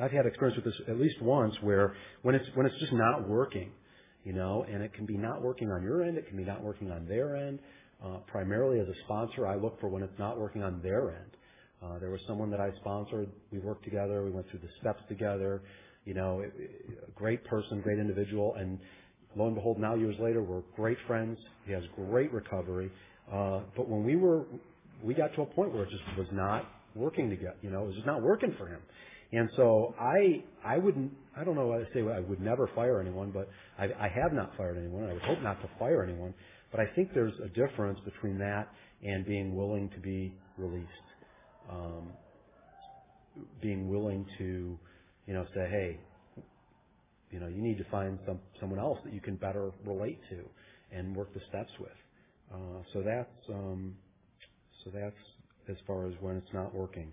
[0.00, 3.28] I've had experience with this at least once where when it's, when it's just not
[3.28, 3.72] working,
[4.24, 6.62] you know, and it can be not working on your end, it can be not
[6.62, 7.60] working on their end,
[8.02, 11.36] Uh, primarily as a sponsor, I look for when it's not working on their end.
[11.82, 13.28] Uh, there was someone that I sponsored.
[13.52, 14.24] We worked together.
[14.24, 15.62] We went through the steps together.
[16.04, 18.78] You know, it, it, a great person, great individual, and
[19.36, 21.38] lo and behold, now years later, we're great friends.
[21.66, 22.90] He has great recovery.
[23.32, 24.44] Uh, but when we were,
[25.02, 27.56] we got to a point where it just was not working together.
[27.62, 28.80] You know, it was just not working for him.
[29.32, 33.32] And so I, I wouldn't, I don't know I say, I would never fire anyone,
[33.32, 35.08] but I, I have not fired anyone.
[35.08, 36.34] I would hope not to fire anyone.
[36.74, 38.66] But I think there's a difference between that
[39.04, 40.88] and being willing to be released.
[41.70, 42.08] Um,
[43.62, 44.76] being willing to,
[45.28, 46.00] you know, say, hey,
[47.30, 50.40] you know, you need to find some someone else that you can better relate to
[50.90, 51.90] and work the steps with.
[52.52, 53.94] Uh, so that's um,
[54.82, 55.14] so that's
[55.68, 57.12] as far as when it's not working.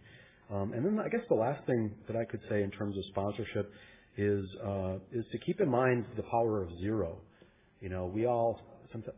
[0.52, 3.04] Um, and then I guess the last thing that I could say in terms of
[3.12, 3.71] sponsorship
[4.17, 7.19] is uh, is to keep in mind the power of zero.
[7.80, 8.60] You know, we all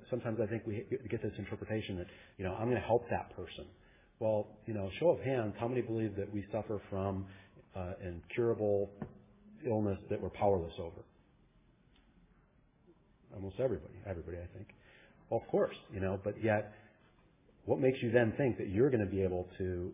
[0.10, 2.08] sometimes I think we get this interpretation that
[2.38, 3.66] you know I'm going to help that person.
[4.20, 7.26] Well, you know, show of hands, how many believe that we suffer from
[7.76, 8.90] uh, incurable
[9.66, 11.04] illness that we're powerless over?
[13.36, 14.68] Almost everybody, everybody, I think.
[15.30, 16.74] Well, of course, you know, but yet,
[17.66, 19.92] what makes you then think that you're going to be able to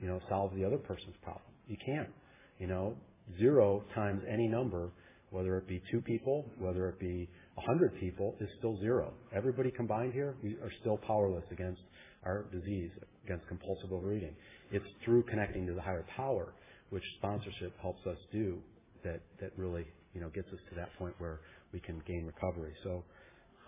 [0.00, 1.50] you know, solve the other person's problem.
[1.66, 2.10] You can't.
[2.58, 2.94] You know,
[3.38, 4.90] zero times any number,
[5.34, 9.12] whether it be two people, whether it be a hundred people, is still zero.
[9.34, 11.80] Everybody combined here, we are still powerless against
[12.24, 12.90] our disease,
[13.24, 14.36] against compulsive overeating.
[14.70, 16.54] It's through connecting to the higher power,
[16.90, 18.58] which sponsorship helps us do,
[19.02, 21.40] that that really you know gets us to that point where
[21.72, 22.72] we can gain recovery.
[22.84, 23.02] So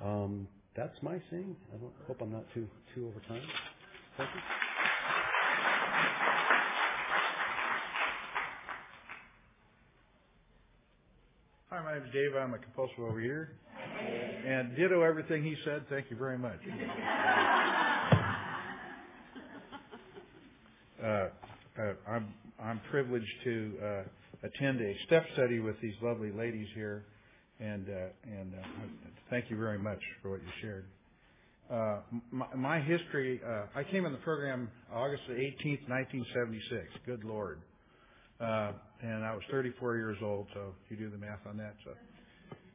[0.05, 1.57] um, that's my thing.
[1.75, 3.43] I hope I'm not too too over time.
[4.17, 4.66] Thank you.
[11.97, 12.37] Hi, my name is Dave.
[12.39, 13.49] I'm a compulsive overeater.
[14.47, 15.85] And ditto everything he said.
[15.89, 16.59] Thank you very much.
[21.03, 21.29] Uh,
[21.79, 24.03] uh, I'm I'm privileged to uh,
[24.43, 27.05] attend a step study with these lovely ladies here,
[27.61, 27.93] and uh,
[28.25, 28.67] and uh,
[29.29, 30.87] thank you very much for what you shared.
[31.71, 33.43] Uh, my, my history,
[33.75, 36.87] I came in the program August 18th, 1976.
[37.05, 37.61] Good Lord.
[38.41, 38.73] Uh,
[39.03, 41.75] and I was 34 years old, so you do the math on that.
[41.85, 41.93] So,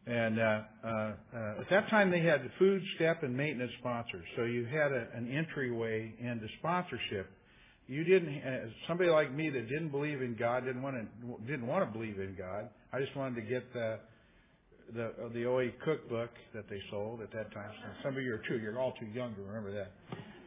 [0.08, 4.26] and uh, uh, uh, at that time they had food, step, and maintenance sponsors.
[4.36, 7.30] So you had a, an entryway into sponsorship.
[7.88, 8.41] You didn't.
[8.41, 11.97] Uh, somebody like me that didn't believe in God didn't want to didn't want to
[11.97, 12.69] believe in God.
[12.93, 14.00] I just wanted to get the
[14.95, 17.71] the uh, the OA cookbook that they sold at that time.
[17.82, 18.60] So some of you are too.
[18.60, 19.91] You're all too young to remember that.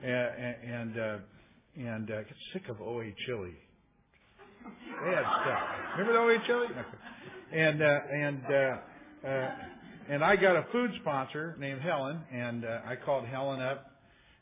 [0.03, 1.19] And and uh,
[1.77, 3.55] and uh, get sick of OA chili.
[4.65, 5.63] Bad stuff.
[5.99, 6.67] Remember the chili?
[7.53, 9.51] And uh, and uh, uh,
[10.09, 13.93] and I got a food sponsor named Helen, and uh, I called Helen up,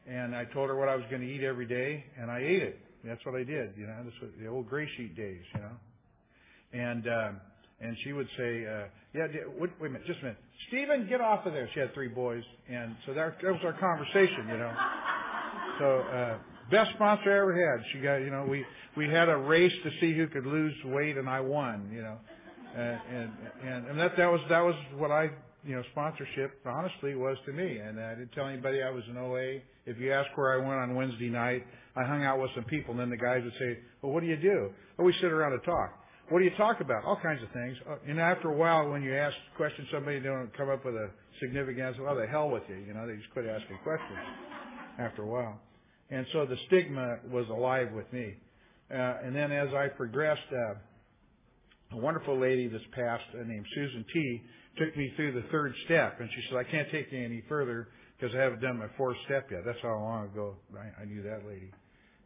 [0.07, 2.63] and I told her what I was going to eat every day, and I ate
[2.63, 2.81] it.
[3.05, 3.75] That's what I did.
[3.77, 5.43] You know, this was the old gray sheet days.
[5.55, 5.77] You know,
[6.73, 7.41] and um,
[7.81, 9.27] and she would say, uh, "Yeah,
[9.59, 12.09] wait, wait a minute, just a minute, Stephen, get off of there." She had three
[12.09, 14.49] boys, and so that, that was our conversation.
[14.49, 14.73] You know,
[15.79, 16.39] so uh,
[16.71, 17.85] best sponsor I ever had.
[17.93, 18.65] She got, you know, we
[18.97, 21.91] we had a race to see who could lose weight, and I won.
[21.93, 22.17] You know,
[22.77, 23.31] and
[23.65, 25.31] and and that that was that was what I
[25.65, 27.79] you know sponsorship honestly was to me.
[27.79, 29.61] And I didn't tell anybody I was an OA.
[29.85, 32.93] If you ask where I went on Wednesday night, I hung out with some people,
[32.93, 35.53] and then the guys would say, "Well, what do you do?" Oh, we sit around
[35.55, 35.99] and talk.
[36.29, 37.05] What do you talk about?
[37.05, 37.77] All kinds of things.
[37.89, 41.11] Uh, and after a while, when you ask questions, somebody don't come up with a
[41.41, 42.03] significant answer.
[42.05, 42.77] Well, the hell with you.
[42.77, 44.19] You know, they just quit asking questions
[44.99, 45.61] after a while.
[46.11, 48.35] And so the stigma was alive with me.
[48.93, 50.75] Uh, and then as I progressed, uh,
[51.93, 54.43] a wonderful lady this past uh, named Susan T
[54.79, 57.89] took me through the third step, and she said, "I can't take you any further
[58.19, 61.23] because I haven't done my fourth step yet." That's how long ago I, I knew
[61.23, 61.71] that lady,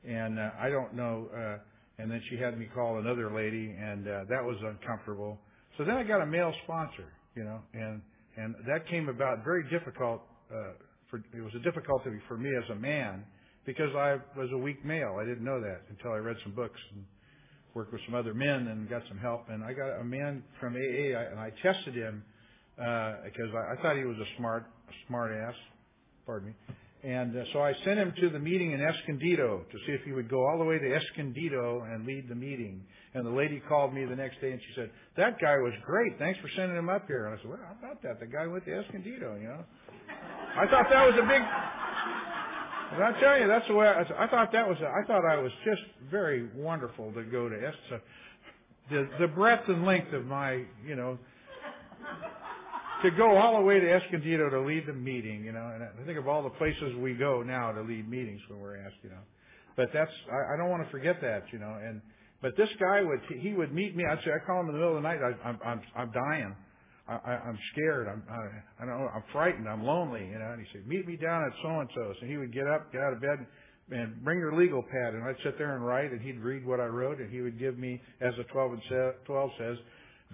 [0.05, 1.29] and uh, I don't know.
[1.37, 1.59] Uh,
[1.99, 5.39] and then she had me call another lady, and uh, that was uncomfortable.
[5.79, 8.03] So then I got a male sponsor, you know, and
[8.37, 10.23] and that came about very difficult.
[10.51, 10.73] Uh,
[11.11, 13.25] for it was a difficulty for me as a man
[13.67, 15.19] because I was a weak male.
[15.21, 17.05] I didn't know that until I read some books and
[17.75, 19.47] worked with some other men and got some help.
[19.51, 22.23] And I got a man from AA, and I tested him
[22.77, 24.67] because uh, I, I thought he was a smart,
[25.09, 25.55] smart ass.
[26.25, 26.55] Pardon me.
[27.05, 30.13] And uh, so I sent him to the meeting in Escondido to see if he
[30.13, 32.83] would go all the way to Escondido and lead the meeting.
[33.15, 36.19] And the lady called me the next day and she said, "That guy was great.
[36.19, 38.19] Thanks for sending him up here." And I said, "Well, how about that?
[38.19, 39.65] The guy went to Escondido, you know."
[40.57, 41.43] I thought that was a big
[42.93, 44.79] and I tell you, that's the way I, I thought that was.
[44.81, 48.03] I thought I was just very wonderful to go to Esther.
[48.91, 51.19] The the breadth and length of my, you know,
[53.03, 56.07] to go all the way to Escondido to lead the meeting, you know, and I
[56.07, 59.11] think of all the places we go now to lead meetings when we're asked, you
[59.11, 59.23] know.
[59.77, 61.79] But that's I, I don't want to forget that, you know.
[61.85, 62.01] And
[62.41, 64.05] but this guy would he would meet me.
[64.05, 65.19] I'd say I call him in the middle of the night.
[65.23, 66.55] I, I'm I'm I'm dying.
[67.09, 68.09] I, I, I'm scared.
[68.09, 69.09] I'm I, I don't know.
[69.15, 69.69] I'm frightened.
[69.69, 70.27] I'm lonely.
[70.27, 70.51] You know.
[70.53, 72.17] And he said, meet me down at so and so's.
[72.21, 73.47] And he would get up, get out of bed,
[73.91, 75.15] and bring your legal pad.
[75.15, 77.59] And I'd sit there and write, and he'd read what I wrote, and he would
[77.59, 79.77] give me, as the 12 and 12 says,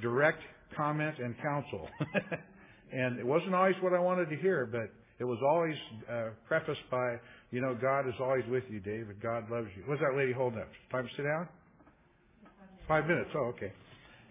[0.01, 0.41] direct
[0.77, 1.89] comment and counsel.
[2.93, 5.77] and it wasn't always what I wanted to hear, but it was always
[6.11, 7.16] uh, prefaced by,
[7.51, 9.20] you know, God is always with you, David.
[9.23, 9.83] God loves you.
[9.87, 10.68] What's that lady holding up?
[10.91, 11.49] Time to sit down?
[12.89, 13.31] Five minutes.
[13.37, 13.73] Oh, okay.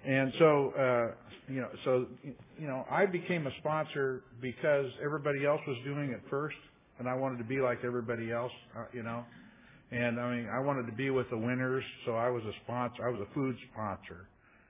[0.05, 2.05] And so, uh, you know, so,
[2.57, 6.55] you know, I became a sponsor because everybody else was doing it first,
[6.99, 9.23] and I wanted to be like everybody else, uh, you know.
[9.91, 13.05] And I mean, I wanted to be with the winners, so I was a sponsor.
[13.05, 14.27] I was a food sponsor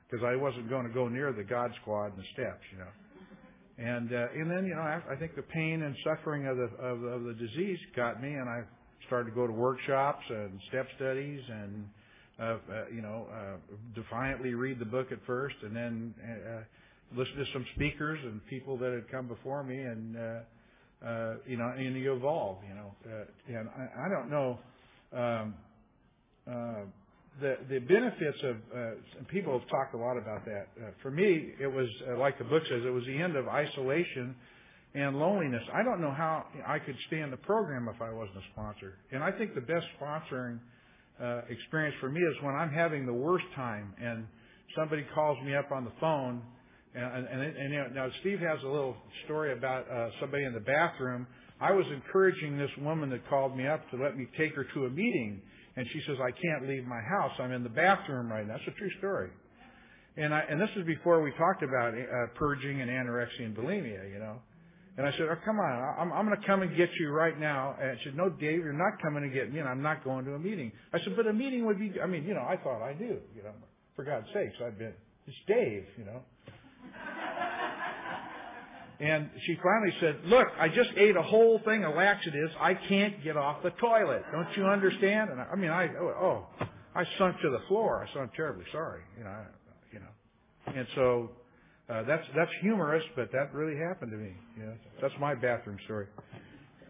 [0.10, 2.92] because I wasn't going to go near the God Squad and the steps, you know.
[3.78, 7.04] And uh, and then you know I, think the pain and suffering of the of,
[7.04, 8.64] of the disease got me, and I
[9.08, 11.86] started to go to workshops and step studies and
[12.42, 12.58] uh,
[12.94, 16.62] you know uh, defiantly read the book at first, and then uh,
[17.16, 21.72] listen to some speakers and people that had come before me, and uh, you know
[21.78, 22.96] and you evolve, you know.
[23.48, 24.60] And I, I don't know.
[25.14, 25.54] Um,
[27.40, 28.92] the the benefits of uh,
[29.30, 30.68] people have talked a lot about that.
[30.78, 33.48] Uh, for me, it was uh, like the book says, it was the end of
[33.48, 34.36] isolation
[34.94, 35.64] and loneliness.
[35.74, 38.96] I don't know how I could stay in the program if I wasn't a sponsor.
[39.12, 40.60] And I think the best sponsoring
[41.22, 44.26] uh, experience for me is when I'm having the worst time and
[44.76, 46.42] somebody calls me up on the phone.
[46.96, 48.96] And, and, and, and you know, now Steve has a little
[49.26, 51.28] story about uh, somebody in the bathroom.
[51.60, 54.86] I was encouraging this woman that called me up to let me take her to
[54.86, 55.42] a meeting
[55.76, 57.32] and she says, I can't leave my house.
[57.40, 58.58] I'm in the bathroom right now.
[58.58, 59.30] That's a true story.
[60.18, 64.12] And I, and this is before we talked about uh, purging and anorexia and bulimia,
[64.12, 64.40] you know.
[64.98, 67.40] And I said, oh, come on, I'm, I'm going to come and get you right
[67.40, 67.76] now.
[67.82, 70.26] And she said, no, Dave, you're not coming to get me, and I'm not going
[70.26, 70.72] to a meeting.
[70.94, 73.18] I said, but a meeting would be, I mean, you know, I thought I do,
[73.36, 73.52] you know,
[73.96, 74.94] for God's sakes, I've been,
[75.28, 76.22] it's Dave, you know.
[79.02, 82.54] And she finally said, look, I just ate a whole thing of laxatives.
[82.60, 84.22] I can't get off the toilet.
[84.32, 85.32] Don't you understand?
[85.32, 86.46] And I, I mean, I, oh,
[86.94, 88.08] I sunk to the floor.
[88.08, 89.44] I so I'm terribly sorry, you know, I,
[89.92, 90.80] you know.
[90.80, 91.32] And so,
[91.92, 94.34] uh, that's, that's humorous, but that really happened to me.
[94.58, 96.08] You know, that's my bathroom story.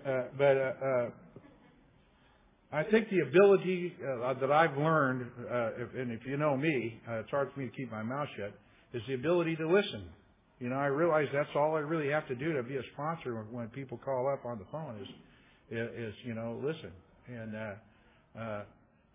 [0.06, 1.10] Uh, but, uh, uh,
[2.74, 7.02] I think the ability uh, that I've learned, uh, if, and if you know me,
[7.10, 8.54] uh, it's hard for me to keep my mouth shut,
[8.94, 10.06] is the ability to listen.
[10.60, 13.44] You know, I realize that's all I really have to do to be a sponsor
[13.52, 15.08] when, people call up on the phone is,
[15.72, 16.92] is, you know, listen.
[17.28, 18.64] And, uh, uh,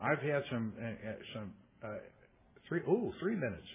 [0.01, 1.53] I've had some, uh, uh some,
[1.85, 1.97] uh,
[2.69, 3.69] three, oh, three minutes.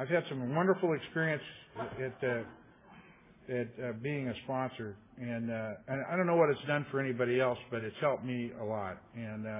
[0.00, 1.42] I've had some wonderful experience
[1.78, 5.72] at, uh, at uh, being a sponsor, and, uh,
[6.10, 8.96] I don't know what it's done for anybody else, but it's helped me a lot.
[9.14, 9.50] And uh,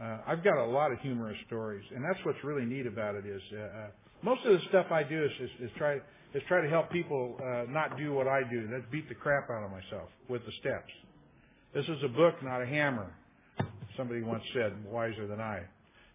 [0.00, 3.26] uh, I've got a lot of humorous stories, and that's what's really neat about it
[3.26, 3.86] is uh, uh,
[4.22, 5.96] most of the stuff I do is, is, is try
[6.32, 8.68] is try to help people uh, not do what I do.
[8.70, 10.92] That's beat the crap out of myself with the steps.
[11.74, 13.12] This is a book, not a hammer.
[13.96, 15.62] Somebody once said, wiser than I.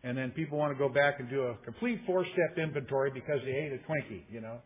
[0.05, 3.51] And then people want to go back and do a complete four-step inventory because they
[3.51, 4.59] ate a Twinkie, you know.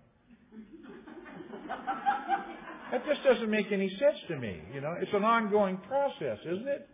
[2.91, 4.93] that just doesn't make any sense to me, you know.
[5.01, 6.89] It's an ongoing process, isn't it?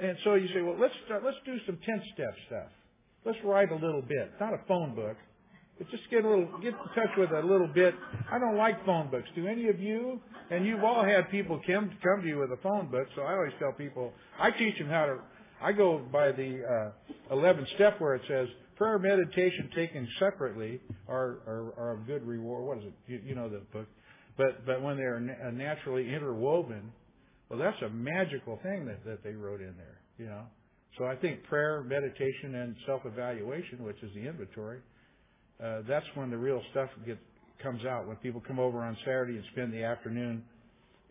[0.00, 2.70] And so you say, well, let's start, let's do some ten-step stuff.
[3.26, 5.18] Let's write a little bit, not a phone book,
[5.76, 7.94] but just get a little, get in touch with a little bit.
[8.32, 9.28] I don't like phone books.
[9.34, 10.20] Do any of you?
[10.50, 13.08] And you've all had people come come to you with a phone book.
[13.14, 15.18] So I always tell people, I teach them how to.
[15.62, 16.92] I go by the
[17.30, 22.26] uh, 11th step where it says prayer, meditation taken separately are are, are a good
[22.26, 22.64] reward.
[22.64, 22.94] What is it?
[23.06, 23.86] You, you know the book.
[24.36, 26.90] But but when they're na- naturally interwoven,
[27.48, 30.00] well, that's a magical thing that that they wrote in there.
[30.18, 30.42] You know.
[30.98, 34.80] So I think prayer, meditation, and self-evaluation, which is the inventory,
[35.62, 37.16] uh, that's when the real stuff get,
[37.62, 38.08] comes out.
[38.08, 40.42] When people come over on Saturday and spend the afternoon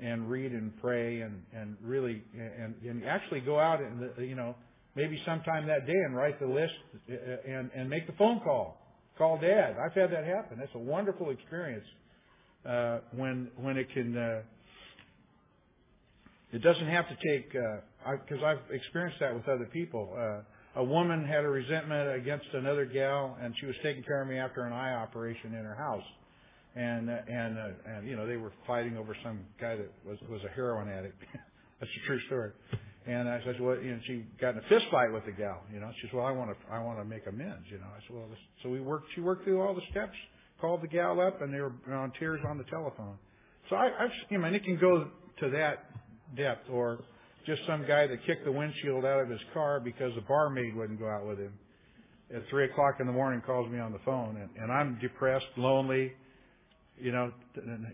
[0.02, 4.56] and read and pray and and really and and actually go out and you know
[4.96, 6.74] maybe sometime that day and write the list
[7.10, 7.16] uh,
[7.48, 8.78] and and make the phone call.
[9.18, 9.76] Call Dad.
[9.84, 10.58] I've had that happen.
[10.60, 11.86] That's a wonderful experience
[12.66, 14.18] uh, when when it can.
[14.18, 14.42] Uh,
[16.52, 20.16] it doesn't have to take because uh, I've experienced that with other people.
[20.18, 20.42] Uh,
[20.80, 24.38] a woman had a resentment against another gal, and she was taking care of me
[24.38, 26.04] after an eye operation in her house.
[26.76, 30.42] And and uh, and you know they were fighting over some guy that was was
[30.44, 31.22] a heroin addict.
[31.80, 32.52] That's a true story.
[33.08, 35.62] And I said, well, you know, she got in a fist fight with the gal.
[35.74, 37.66] You know, she said, well, I want to I want to make amends.
[37.72, 39.08] You know, I said, well, this, so we worked.
[39.16, 40.16] She worked through all the steps,
[40.62, 43.18] called the gal up, and they were on tears on the telephone.
[43.70, 45.10] So I, I've, you know, and it can go
[45.40, 45.86] to that
[46.36, 47.00] depth, or
[47.46, 51.00] just some guy that kicked the windshield out of his car because the barmaid wouldn't
[51.00, 51.54] go out with him.
[52.36, 55.48] At three o'clock in the morning, calls me on the phone, and, and I'm depressed,
[55.58, 56.12] lonely,
[57.02, 57.32] you know,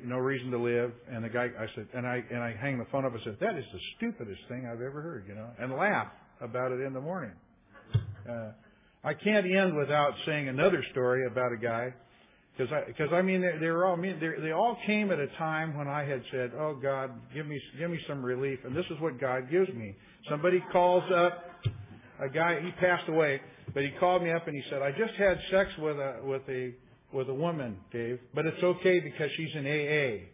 [0.04, 0.92] no reason to live.
[1.12, 3.14] And the guy, I said, and I and I hang the phone up.
[3.20, 6.08] I said, that is the stupidest thing I've ever heard, you know, and laugh
[6.42, 7.32] about it in the morning.
[8.30, 8.52] Uh,
[9.04, 11.94] I can't end without saying another story about a guy,
[12.58, 15.28] because I because I mean they, they were all mean they all came at a
[15.38, 18.86] time when I had said, oh God, give me give me some relief, and this
[18.86, 19.96] is what God gives me.
[20.30, 21.44] Somebody calls up
[22.20, 23.42] a guy, he passed away,
[23.74, 26.42] but he called me up and he said, I just had sex with a with
[26.50, 26.74] a
[27.16, 30.28] with a woman, Dave, but it's okay because she's in AA.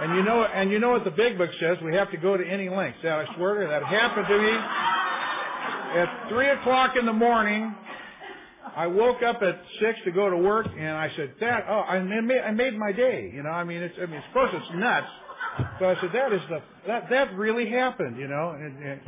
[0.00, 1.78] And you know, and you know what the big book says?
[1.82, 3.00] We have to go to any lengths.
[3.02, 4.52] That I swear to that happened to me
[6.00, 7.74] at three o'clock in the morning.
[8.76, 11.98] I woke up at six to go to work, and I said, "That oh, I
[12.00, 14.70] made, I made my day." You know, I mean, it's I mean, of course it's
[14.76, 15.08] nuts,
[15.80, 19.00] but I said, "That is the that that really happened." You know, and, and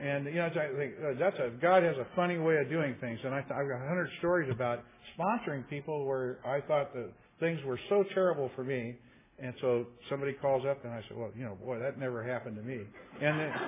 [0.00, 2.94] and you know, I think uh, that's a God has a funny way of doing
[3.00, 4.84] things, and I, I've got a hundred stories about
[5.18, 8.96] sponsoring people where I thought that things were so terrible for me,
[9.38, 12.56] and so somebody calls up and I said, well, you know, boy, that never happened
[12.56, 12.80] to me,
[13.20, 13.52] and then,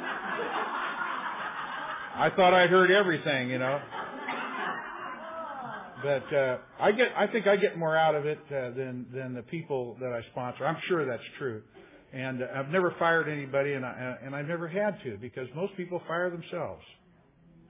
[2.15, 3.81] I thought I'd heard everything, you know.
[6.03, 9.35] But uh, I get, I think I get more out of it uh, than than
[9.35, 10.65] the people that I sponsor.
[10.65, 11.63] I'm sure that's true.
[12.13, 16.01] And I've never fired anybody, and I and I've never had to because most people
[16.09, 16.83] fire themselves,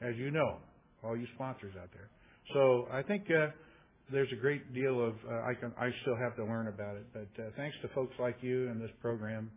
[0.01, 0.59] as you know,
[1.03, 2.09] all you sponsors out there.
[2.55, 3.49] So I think uh,
[4.13, 7.07] there's a great deal of uh, I can I still have to learn about it.
[7.13, 9.51] But uh, thanks to folks like you and this program,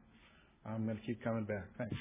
[0.65, 1.65] I'm going to keep coming back.
[1.77, 1.95] Thanks.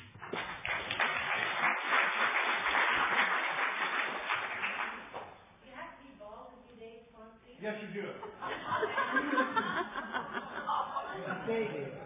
[7.62, 8.08] Yes, you do.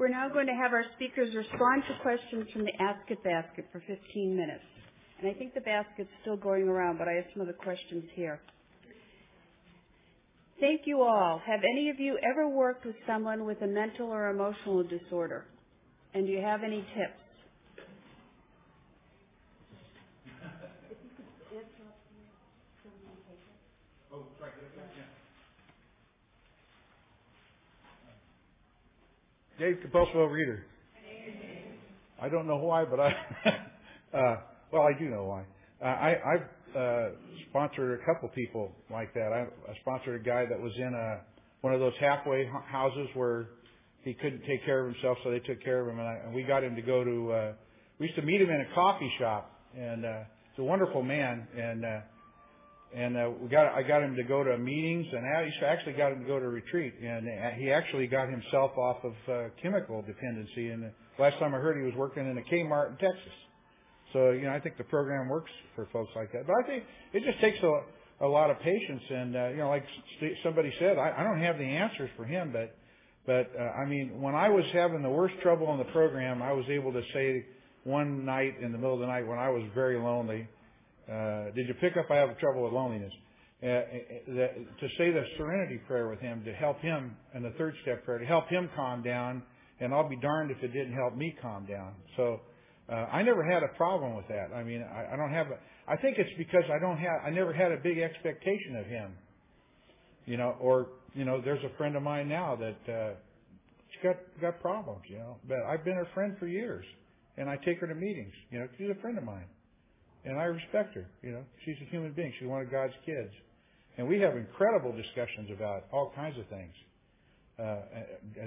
[0.00, 3.66] We're now going to have our speakers respond to questions from the Ask It basket
[3.70, 4.64] for 15 minutes.
[5.20, 8.04] And I think the basket's still going around, but I have some of the questions
[8.14, 8.40] here.
[10.58, 11.42] Thank you all.
[11.46, 15.44] Have any of you ever worked with someone with a mental or emotional disorder?
[16.14, 17.19] And do you have any tips?
[29.60, 30.62] Dave Compulsive Overeater.
[32.18, 33.08] I don't know why, but I,
[34.16, 34.36] uh,
[34.72, 35.42] well, I do know why.
[35.82, 37.08] Uh, I, I've uh,
[37.50, 39.34] sponsored a couple people like that.
[39.34, 39.40] I,
[39.70, 41.20] I sponsored a guy that was in a
[41.60, 43.48] one of those halfway houses where
[44.02, 46.34] he couldn't take care of himself, so they took care of him, and, I, and
[46.34, 47.32] we got him to go to.
[47.32, 47.52] Uh,
[47.98, 50.20] we used to meet him in a coffee shop, and uh,
[50.52, 52.00] he's a wonderful man, and uh,
[52.94, 56.12] and uh, we got I got him to go to meetings, and I actually got
[56.12, 60.02] him to go to retreat, and uh, he actually got himself off of uh, chemical
[60.02, 60.68] dependency.
[60.70, 63.32] And last time I heard, he was working in a Kmart in Texas.
[64.12, 66.46] So you know, I think the program works for folks like that.
[66.46, 69.68] But I think it just takes a, a lot of patience, and uh, you know,
[69.68, 69.84] like
[70.42, 72.74] somebody said, I, I don't have the answers for him, but
[73.24, 76.52] but uh, I mean, when I was having the worst trouble in the program, I
[76.52, 77.46] was able to say
[77.84, 80.48] one night in the middle of the night when I was very lonely
[81.10, 83.12] uh, did you pick up I have trouble with loneliness?
[83.62, 83.80] Uh, uh,
[84.28, 88.04] that, to say the serenity prayer with him to help him and the third step
[88.04, 89.42] prayer to help him calm down
[89.80, 91.92] and I'll be darned if it didn't help me calm down.
[92.16, 92.40] So
[92.88, 94.54] uh, I never had a problem with that.
[94.54, 95.58] I mean, I, I don't have a.
[95.90, 97.20] I think it's because I don't have.
[97.26, 99.12] I never had a big expectation of him.
[100.26, 103.14] You know, or you know, there's a friend of mine now that uh,
[103.90, 105.02] she's got got problems.
[105.08, 106.84] You know, but I've been her friend for years,
[107.36, 108.32] and I take her to meetings.
[108.50, 109.46] You know, she's a friend of mine
[110.24, 111.06] and I respect her.
[111.22, 112.32] You know, she's a human being.
[112.38, 113.30] She's one of God's kids,
[113.96, 116.74] and we have incredible discussions about all kinds of things,
[117.58, 117.82] uh, uh,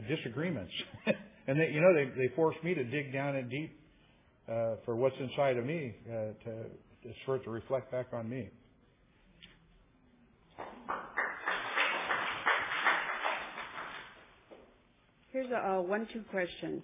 [0.07, 0.71] disagreements,
[1.47, 3.80] and they, you know, they they force me to dig down in deep
[4.49, 6.13] uh, for what's inside of me uh,
[6.43, 6.65] to
[7.26, 8.49] for it to reflect back on me.
[15.32, 16.84] Here's a, one-two question.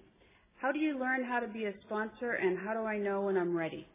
[0.60, 3.38] How do you learn how to be a sponsor, and how do I know when
[3.38, 3.86] I'm ready?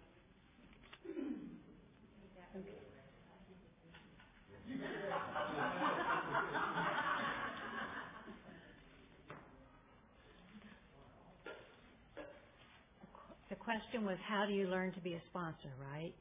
[13.49, 16.13] The question was, how do you learn to be a sponsor, right?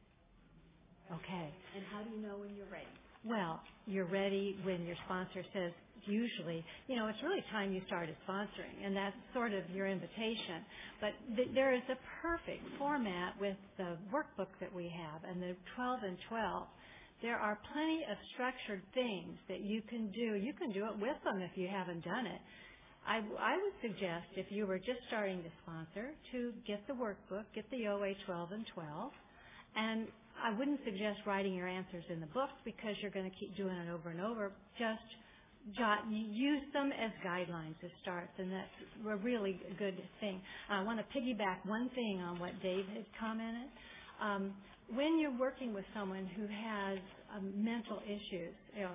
[1.13, 1.49] Okay.
[1.77, 2.89] And how do you know when you're ready?
[3.25, 5.73] Well, you're ready when your sponsor says,
[6.07, 10.65] usually, you know, it's really time you started sponsoring, and that's sort of your invitation.
[11.01, 15.57] But th- there is a perfect format with the workbook that we have and the
[15.77, 16.69] 12 and 12
[17.23, 20.37] there are plenty of structured things that you can do.
[20.37, 22.41] You can do it with them if you haven't done it.
[23.07, 27.45] I, I would suggest if you were just starting to sponsor to get the workbook,
[27.55, 29.13] get the OA 12 and 12,
[29.77, 30.09] and
[30.43, 33.77] I wouldn't suggest writing your answers in the books because you're going to keep doing
[33.77, 34.53] it over and over.
[34.79, 35.05] Just
[35.79, 38.77] jot, use them as guidelines as starts, and that's
[39.09, 40.41] a really good thing.
[40.71, 43.69] I want to piggyback one thing on what Dave had commented.
[44.23, 44.53] Um,
[44.95, 46.99] when you're working with someone who has
[47.37, 48.93] um, mental issues, you know,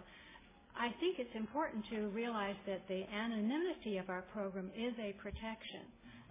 [0.80, 5.84] I think it's important to realize that the anonymity of our program is a protection,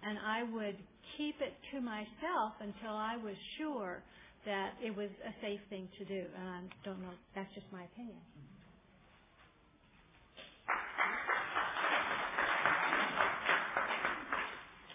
[0.03, 0.77] and I would
[1.17, 4.03] keep it to myself until I was sure
[4.45, 6.25] that it was a safe thing to do.
[6.37, 8.17] And I don't know, that's just my opinion.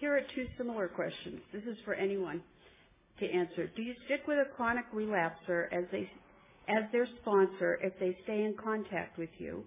[0.00, 1.40] Here are two similar questions.
[1.52, 2.42] This is for anyone
[3.20, 3.70] to answer.
[3.76, 6.10] Do you stick with a chronic relapser as they
[6.68, 9.64] as their sponsor if they stay in contact with you?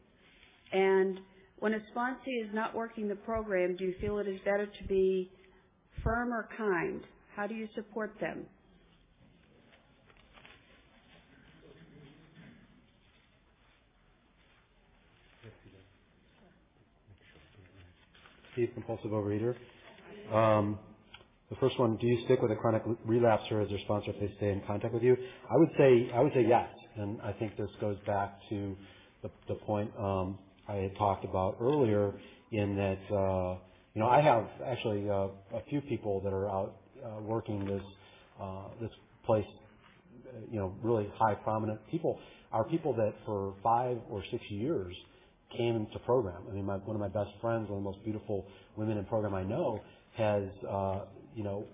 [0.71, 1.19] And
[1.59, 4.87] when a sponsee is not working the program, do you feel it is better to
[4.87, 5.31] be
[6.03, 7.01] firm or kind?
[7.35, 8.45] How do you support them?
[18.53, 19.53] Steve, compulsive overeater.
[20.33, 20.79] Um,
[21.49, 24.35] the first one, do you stick with a chronic relapser as your sponsor if they
[24.37, 25.15] stay in contact with you?
[25.49, 26.67] I would say I would say yes,
[26.97, 28.75] and I think this goes back to
[29.23, 30.37] the, the point um,
[30.67, 32.13] I had talked about earlier
[32.51, 33.57] in that uh,
[33.93, 35.27] you know I have actually uh,
[35.57, 37.83] a few people that are out uh, working this
[38.41, 38.91] uh, this
[39.25, 39.45] place,
[40.51, 42.19] you know, really high prominent people
[42.51, 44.95] are people that for five or six years
[45.55, 46.41] came into program.
[46.49, 48.45] I mean, my, one of my best friends, one of the most beautiful
[48.75, 49.81] women in program I know,
[50.15, 50.99] has uh,
[51.35, 51.65] you know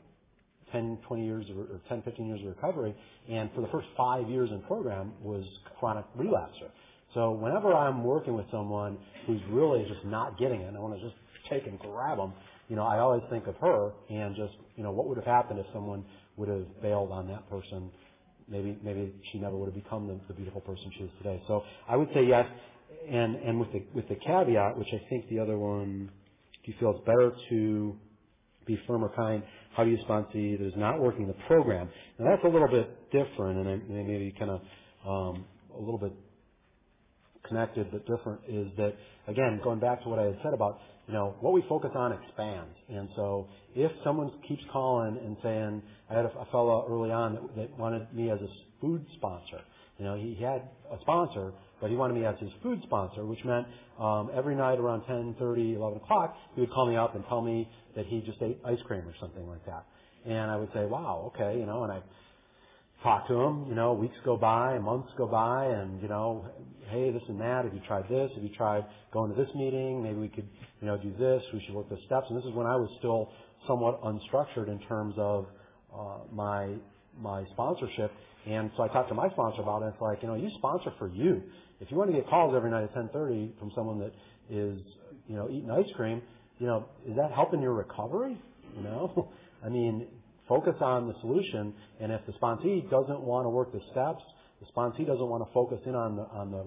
[0.74, 2.96] 10, 20 years or 10, 15 years of recovery,
[3.30, 5.46] and for the first five years in program was
[5.80, 6.72] chronic relapser.
[7.16, 10.96] So whenever I'm working with someone who's really just not getting it, and I want
[10.96, 11.16] to just
[11.50, 12.34] take and grab them,
[12.70, 15.60] you know, I always think of her and just, you know, what would have happened
[15.60, 16.06] if someone
[16.38, 17.92] would have bailed on that person?
[18.50, 21.42] Maybe, maybe she never would have become the, the beautiful person she is today.
[21.48, 22.48] So I would say yes,
[23.12, 26.12] and and with the with the caveat, which I think the other one,
[26.66, 27.98] do you feel it's better to
[28.66, 29.44] be firm or kind?
[29.76, 31.90] How do you sponsee that is not working the program?
[32.20, 34.62] Now that's a little bit different, and maybe kind of
[35.08, 35.46] um,
[35.76, 36.14] a little bit
[37.48, 38.42] connected but different.
[38.48, 38.94] Is that
[39.28, 42.14] again going back to what I had said about you know what we focus on
[42.14, 47.12] expands, and so if someone keeps calling and saying, I had a, a fellow early
[47.12, 48.48] on that, that wanted me as a
[48.80, 49.62] food sponsor.
[49.98, 53.44] You know, he had a sponsor, but he wanted me as his food sponsor, which
[53.46, 53.68] meant
[54.00, 57.70] um, every night around 10:30, 11 o'clock, he would call me up and tell me
[57.96, 59.86] that he just ate ice cream or something like that.
[60.26, 62.02] And I would say, wow, okay, you know, and I
[63.04, 66.46] talk to him, you know, weeks go by, months go by, and, you know,
[66.90, 68.32] hey, this and that, have you tried this?
[68.34, 70.02] Have you tried going to this meeting?
[70.02, 70.48] Maybe we could,
[70.80, 71.44] you know, do this.
[71.54, 72.28] We should work the steps.
[72.30, 73.30] And this is when I was still
[73.68, 75.48] somewhat unstructured in terms of
[75.94, 76.76] uh, my
[77.22, 78.12] my sponsorship.
[78.48, 79.94] And so I talked to my sponsor about it.
[79.94, 81.42] It's like, you know, you sponsor for you.
[81.80, 84.14] If you want to get calls every night at 10:30 from someone that
[84.50, 84.80] is,
[85.28, 86.22] you know, eating ice cream,
[86.60, 88.38] you know, is that helping your recovery?
[88.76, 89.32] You know,
[89.66, 90.08] I mean,
[90.48, 91.74] focus on the solution.
[92.00, 94.24] And if the sponsee doesn't want to work the steps,
[94.60, 96.66] the sponsee doesn't want to focus in on the on the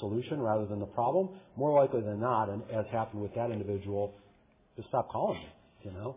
[0.00, 1.30] solution rather than the problem.
[1.56, 4.14] More likely than not, and as happened with that individual,
[4.76, 5.48] just stop calling me.
[5.82, 6.16] You know.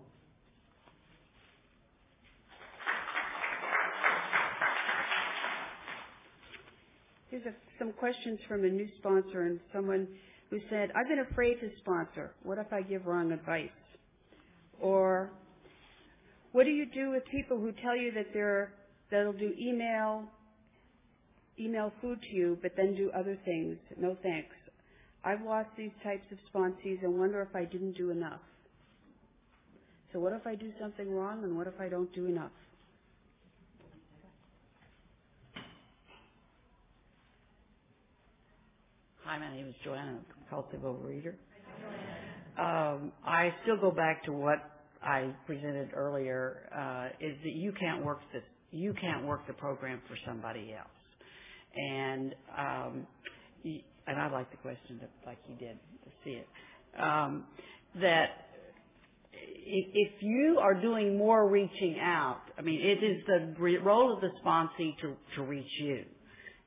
[7.30, 10.06] Here's a, some questions from a new sponsor and someone
[10.52, 12.32] who said, I've been afraid to sponsor.
[12.44, 13.70] What if I give wrong advice?
[14.82, 15.32] Or,
[16.52, 18.74] what do you do with people who tell you that they're,
[19.10, 20.26] that'll do email,
[21.60, 23.78] email food to you, but then do other things?
[23.98, 24.54] No thanks.
[25.24, 28.42] I've lost these types of sponsees and wonder if I didn't do enough.
[30.14, 32.52] So what if I do something wrong and what if I don't do enough?
[39.26, 40.12] Hi, my name is Joanna.
[40.12, 41.36] I'm a compulsive overeater.
[42.60, 44.58] Um, I still go back to what
[45.04, 48.42] I presented earlier, uh, is that you can't work the
[48.76, 50.88] you can't work the program for somebody else.
[51.76, 53.08] And um,
[53.64, 56.48] and I like the question like you did to see it.
[57.00, 57.46] Um,
[58.02, 58.30] that
[59.34, 64.30] if you are doing more reaching out, I mean, it is the role of the
[64.44, 66.06] sponsee to, to reach you.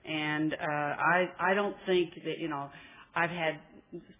[0.06, 2.68] And uh, I I don't think that you know
[3.14, 3.60] I've had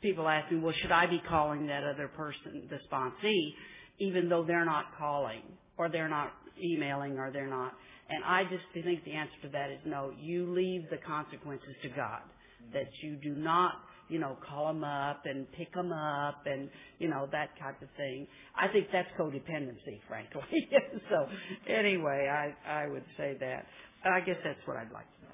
[0.02, 3.50] people ask me, well, should I be calling that other person the sponsee,
[3.98, 5.42] even though they're not calling
[5.76, 6.32] or they're not
[6.62, 7.72] emailing or they're not.
[8.08, 10.12] And I just think the answer to that is no.
[10.20, 12.20] You leave the consequences to God.
[12.72, 13.72] That you do not,
[14.08, 16.68] you know, call them up and pick them up and,
[16.98, 18.26] you know, that type of thing.
[18.56, 20.42] I think that's codependency, frankly.
[21.10, 21.26] so
[21.68, 23.66] anyway, I, I would say that.
[24.04, 25.26] I guess that's what I'd like to say.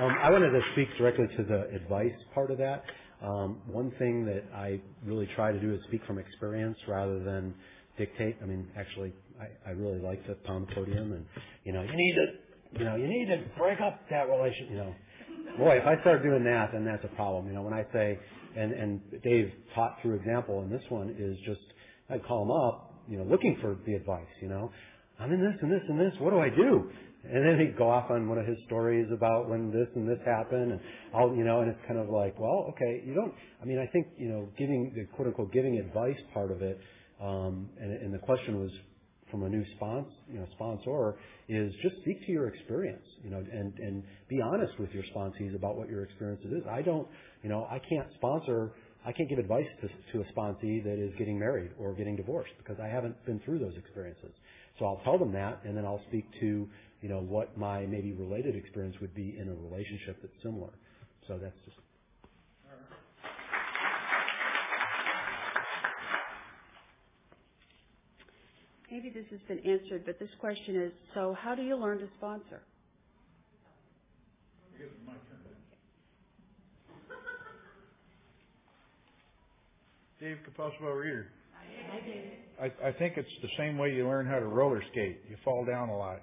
[0.00, 2.82] Um, I wanted to speak directly to the advice part of that.
[3.22, 7.54] Um, one thing that I really try to do is speak from experience rather than
[7.96, 8.36] dictate.
[8.42, 11.24] I mean, actually, I, I really like to pound the podium and,
[11.64, 14.76] you know, you need to, you know, you need to break up that relation, you
[14.78, 14.94] know.
[15.58, 17.46] Boy, if I start doing that, then that's a problem.
[17.46, 18.18] You know, when I say,
[18.56, 21.60] and, and Dave taught through example, and this one is just,
[22.10, 24.72] I'd call him up, you know, looking for the advice, you know.
[25.20, 26.12] I'm in this and this and this.
[26.18, 26.90] What do I do?
[27.30, 30.18] And then he'd go off on one of his stories about when this and this
[30.26, 30.80] happened and
[31.14, 33.86] all, you know, and it's kind of like, well, okay, you don't, I mean, I
[33.92, 36.78] think, you know, giving, the quote unquote giving advice part of it,
[37.22, 38.70] um, and, and the question was
[39.30, 41.16] from a new sponsor, you know, sponsor
[41.48, 45.54] is just speak to your experience, you know, and, and be honest with your sponsees
[45.56, 46.62] about what your experience is.
[46.70, 47.08] I don't,
[47.42, 48.72] you know, I can't sponsor,
[49.04, 52.52] I can't give advice to, to a sponsee that is getting married or getting divorced
[52.58, 54.30] because I haven't been through those experiences.
[54.78, 56.68] So I'll tell them that and then I'll speak to
[57.04, 60.70] you know, what my maybe related experience would be in a relationship that's similar.
[61.28, 61.76] So that's just.
[68.90, 72.06] Maybe this has been answered, but this question is, so how do you learn to
[72.16, 72.62] sponsor?
[80.20, 81.26] Dave Compulsive Overeater.
[82.58, 85.20] I, I think it's the same way you learn how to roller skate.
[85.28, 86.22] You fall down a lot.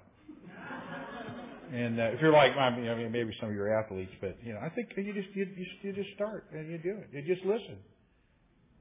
[1.72, 4.36] And uh, if you're like, I mean, I mean, maybe some of your athletes, but
[4.44, 7.08] you know, I think you just you, you you just start and you do it.
[7.12, 7.78] You just listen.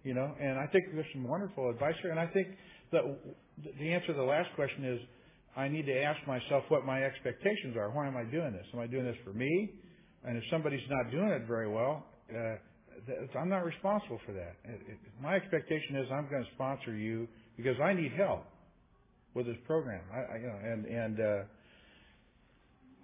[0.04, 2.12] You know, and I think there's some wonderful advice here.
[2.12, 2.48] And I think
[2.92, 3.04] that
[3.80, 5.00] the answer to the last question is,
[5.56, 7.92] I need to ask myself what my expectations are.
[7.92, 8.66] Why am I doing this?
[8.74, 9.72] Am I doing this for me?
[10.26, 14.56] And if somebody's not doing it very well, uh, I'm not responsible for that.
[15.22, 18.44] My expectation is I'm going to sponsor you because I need help
[19.34, 20.02] with this program.
[20.12, 21.44] I, I you know, and and uh,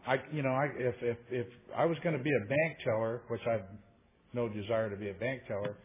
[0.08, 3.22] I, you know, I, if if if I was going to be a bank teller,
[3.28, 3.68] which I've
[4.34, 5.76] no desire to be a bank teller,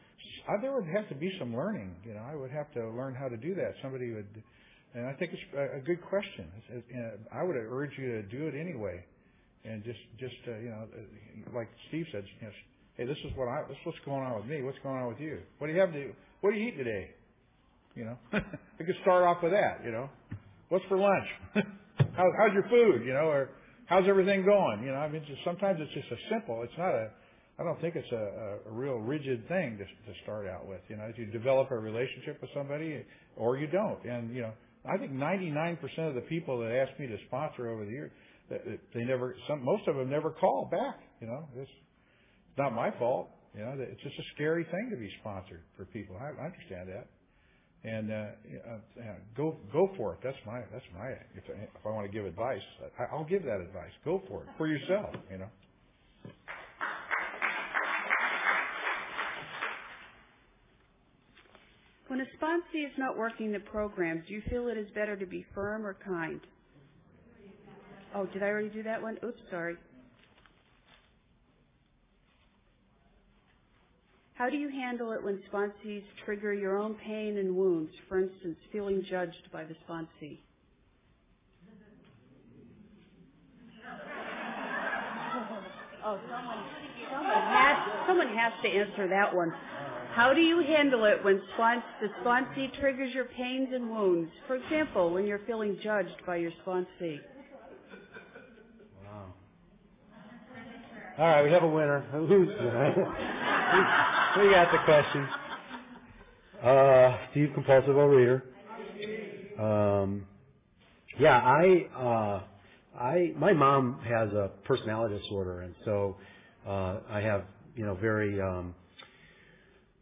[0.49, 1.97] I, there would have to be some learning.
[2.07, 3.75] You know, I would have to learn how to do that.
[3.83, 4.31] Somebody would,
[4.95, 6.47] and I think it's a, good question.
[6.71, 9.05] It's, it, uh, I would urge you to do it anyway,
[9.65, 12.53] and just just uh, you know, uh, like Steve said, you know,
[12.95, 14.63] hey, this is what I, this is what's going on with me.
[14.63, 15.39] What's going on with you?
[15.59, 16.13] What do you have to?
[16.43, 17.11] What do you eat today?
[17.97, 18.17] You know,
[18.79, 19.83] we could start off with that.
[19.85, 20.09] You know,
[20.69, 21.27] what's for lunch?
[22.17, 23.05] How, how's your food?
[23.07, 23.51] You know, or
[23.93, 24.83] how's everything going?
[24.83, 26.63] You know, I mean, just, sometimes it's just a simple.
[26.63, 27.11] It's not a.
[27.61, 30.81] I don't think it's a, a, real rigid thing to, to start out with.
[30.89, 33.05] You know, as you develop a relationship with somebody,
[33.37, 34.03] or you don't.
[34.05, 34.53] And you know,
[34.89, 35.77] I think 99%
[36.09, 38.11] of the people that ask me to sponsor over the years,
[38.49, 39.37] they never.
[39.47, 41.01] Some most of them never call back.
[41.21, 41.71] You know, it's
[42.57, 43.29] not my fault.
[43.55, 46.17] You know, it's just a scary thing to be sponsored for people.
[46.17, 47.07] I, I understand that
[47.85, 49.03] and uh, uh,
[49.37, 50.21] go go for it.
[50.23, 52.61] That's my that's my if if I want to give advice,
[52.99, 53.91] I, I'll give that advice.
[54.05, 55.15] Go for it for yourself.
[55.31, 55.49] You know.
[62.09, 65.25] When a sponsee is not working the program, do you feel it is better to
[65.25, 66.41] be firm or kind?
[68.15, 69.17] Oh, did I already do that one?
[69.25, 69.77] Oops, sorry.
[74.43, 77.93] How do you handle it when sponsees trigger your own pain and wounds?
[78.09, 80.39] For instance, feeling judged by the sponsee.
[86.05, 86.59] Oh, someone,
[87.13, 87.77] someone has,
[88.09, 89.53] someone has to answer that one.
[90.11, 94.33] How do you handle it when spons- the sponsee triggers your pains and wounds?
[94.49, 97.21] For example, when you're feeling judged by your sponsee.
[99.05, 99.27] Wow.
[101.19, 102.01] All right, we have a winner.
[102.13, 102.51] Who's we
[104.51, 105.29] got the question.
[106.63, 108.41] Uh, Steve, compulsive overeater.
[109.59, 110.25] Um,
[111.19, 112.43] yeah, I, uh,
[112.99, 116.17] I, my mom has a personality disorder, and so
[116.67, 117.45] uh, I have,
[117.77, 118.75] you know, very um,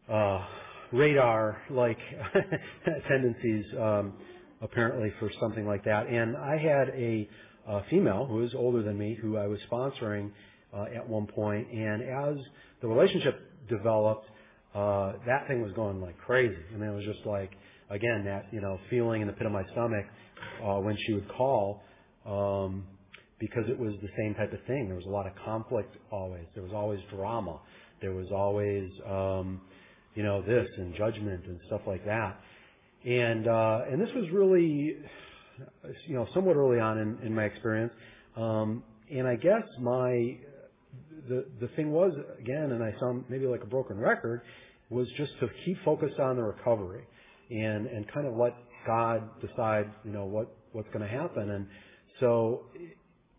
[0.09, 0.45] uh,
[0.93, 1.99] radar-like
[3.09, 4.13] tendencies, um,
[4.63, 6.07] apparently, for something like that.
[6.07, 7.29] And I had a,
[7.67, 10.31] a female who was older than me, who I was sponsoring
[10.75, 12.37] uh, at one point, and as
[12.81, 14.27] the relationship developed,
[14.75, 16.57] uh, that thing was going like crazy.
[16.73, 17.53] I mean, it was just like,
[17.91, 20.07] again, that, you know, feeling in the pit of my stomach,
[20.65, 21.83] uh, when she would call,
[22.27, 22.85] um,
[23.41, 24.87] because it was the same type of thing.
[24.87, 26.45] There was a lot of conflict always.
[26.55, 27.59] There was always drama.
[28.01, 29.61] There was always, um,
[30.15, 32.39] you know, this and judgment and stuff like that.
[33.05, 34.97] and uh, and this was really,
[36.07, 37.93] you know, somewhat early on in, in my experience.
[38.37, 40.37] Um, and I guess my
[41.29, 44.43] the the thing was again, and I sound maybe like a broken record,
[44.89, 47.05] was just to keep focused on the recovery
[47.51, 48.55] and and kind of let
[48.87, 51.51] God decide, you know, what what's going to happen.
[51.51, 51.67] And
[52.19, 52.67] so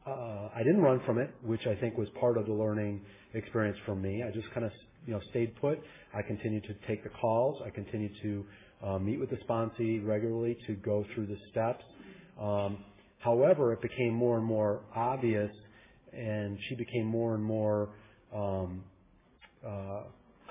[0.05, 3.01] uh, I didn't run from it, which I think was part of the learning
[3.33, 4.23] experience for me.
[4.27, 4.71] I just kind of
[5.05, 5.79] you know stayed put.
[6.13, 7.61] I continued to take the calls.
[7.65, 8.45] I continued to
[8.83, 11.83] uh, meet with the sponsee regularly to go through the steps.
[12.41, 12.83] Um,
[13.19, 15.51] however, it became more and more obvious,
[16.13, 17.89] and she became more and more
[18.35, 18.83] um,
[19.65, 20.03] uh,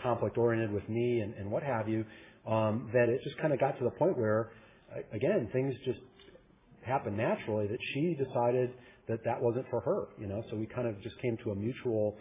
[0.03, 2.05] conflict oriented with me and, and what have you.
[2.47, 4.53] Um, that it just kind of got to the point where,
[5.13, 6.01] again, things just
[6.83, 7.67] happened naturally.
[7.67, 8.71] That she decided
[9.09, 10.43] that that wasn't for her, you know.
[10.51, 12.17] So we kind of just came to a mutual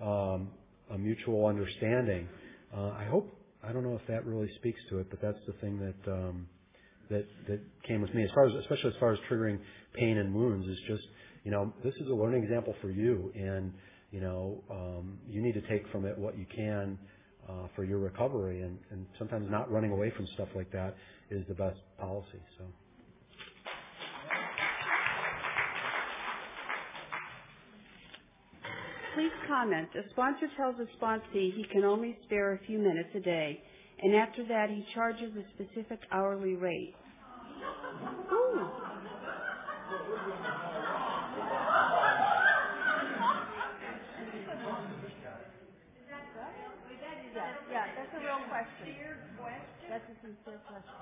[0.00, 0.48] um,
[0.90, 2.28] a mutual understanding.
[2.74, 5.52] Uh, I hope I don't know if that really speaks to it, but that's the
[5.54, 6.46] thing that um,
[7.10, 8.24] that that came with me.
[8.24, 9.58] As far as especially as far as triggering
[9.94, 11.02] pain and wounds is just
[11.44, 13.32] you know this is a learning example for you.
[13.34, 13.72] And
[14.10, 16.98] you know um, you need to take from it what you can
[17.48, 18.62] uh, for your recovery.
[18.62, 20.94] And, and sometimes not running away from stuff like that
[21.30, 22.40] is the best policy.
[22.58, 22.64] So.
[29.14, 29.88] Please comment.
[29.96, 33.60] A sponsor tells a sponsee he can only spare a few minutes a day,
[34.02, 36.94] and after that he charges a specific hourly rate.
[47.70, 48.94] Yeah, that's a real question.
[49.90, 50.92] That's a sincere question.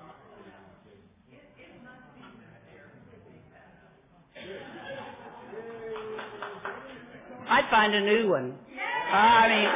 [7.49, 8.55] I'd find a new one.
[9.11, 9.69] I mean,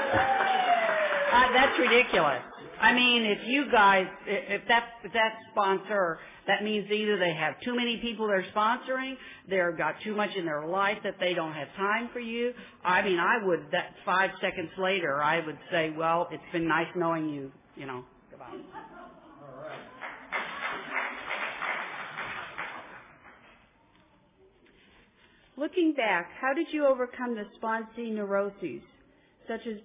[1.54, 2.51] that's ridiculous.
[2.82, 6.18] I mean, if you guys, if that if that sponsor,
[6.48, 9.14] that means either they have too many people they're sponsoring,
[9.48, 12.54] they've got too much in their life that they don't have time for you.
[12.84, 16.88] I mean, I would that five seconds later, I would say, well, it's been nice
[16.96, 17.52] knowing you.
[17.76, 18.48] You know, goodbye.
[18.48, 19.78] All right.
[25.56, 28.82] Looking back, how did you overcome the sponsee neuroses,
[29.48, 29.78] such as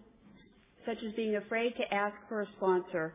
[0.86, 3.14] such as being afraid to ask for a sponsor?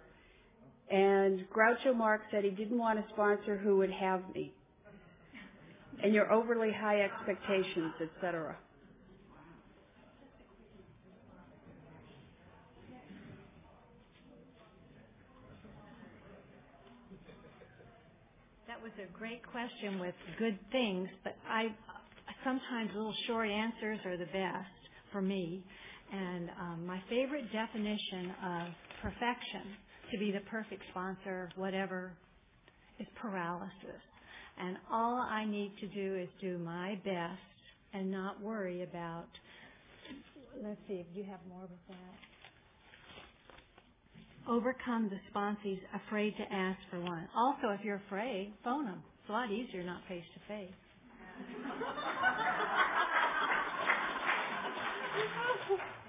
[0.91, 4.51] And Groucho Marx said he didn't want a sponsor who would have me.
[6.03, 8.57] And your overly high expectations, etc.
[18.67, 21.67] That was a great question with good things, but I
[22.43, 24.67] sometimes little short answers are the best
[25.11, 25.63] for me.
[26.11, 28.67] And um, my favorite definition of
[29.01, 29.77] perfection,
[30.11, 32.11] to be the perfect sponsor, whatever,
[32.99, 34.01] is paralysis.
[34.59, 37.39] And all I need to do is do my best
[37.93, 39.27] and not worry about.
[40.61, 42.17] Let's see if you have more with that.
[44.49, 47.27] Overcome the sponsees afraid to ask for one.
[47.35, 49.01] Also, if you're afraid, phone them.
[49.21, 50.71] It's a lot easier not face to face.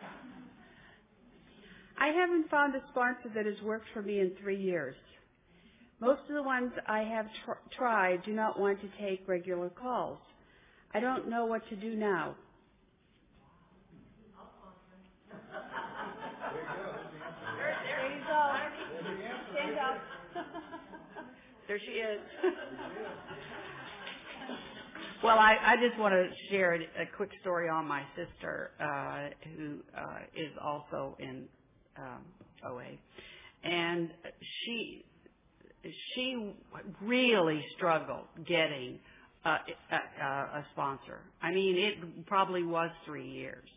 [2.03, 4.97] I haven't found a sponsor that has worked for me in three years.
[6.01, 10.19] Most of the ones I have tr- tried do not want to take regular calls.
[10.93, 12.35] I don't know what to do now.
[17.95, 19.95] There you go.
[21.69, 22.21] There she is.
[25.23, 29.29] Well, I, I just want to share a, a quick story on my sister, uh,
[29.57, 31.47] who uh, is also in
[31.99, 32.23] um,
[32.65, 32.85] OA,
[33.65, 35.05] and she
[36.15, 36.53] she
[37.01, 38.99] really struggled getting
[39.45, 41.21] a, a, a sponsor.
[41.43, 43.69] I mean, it probably was three years,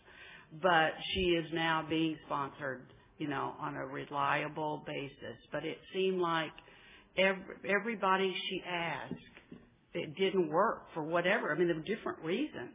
[0.61, 2.81] but she is now being sponsored,
[3.17, 5.37] you know, on a reliable basis.
[5.51, 6.51] But it seemed like
[7.17, 9.15] every, everybody she asked
[9.95, 11.53] it didn't work for whatever.
[11.53, 12.71] I mean, there were different reasons.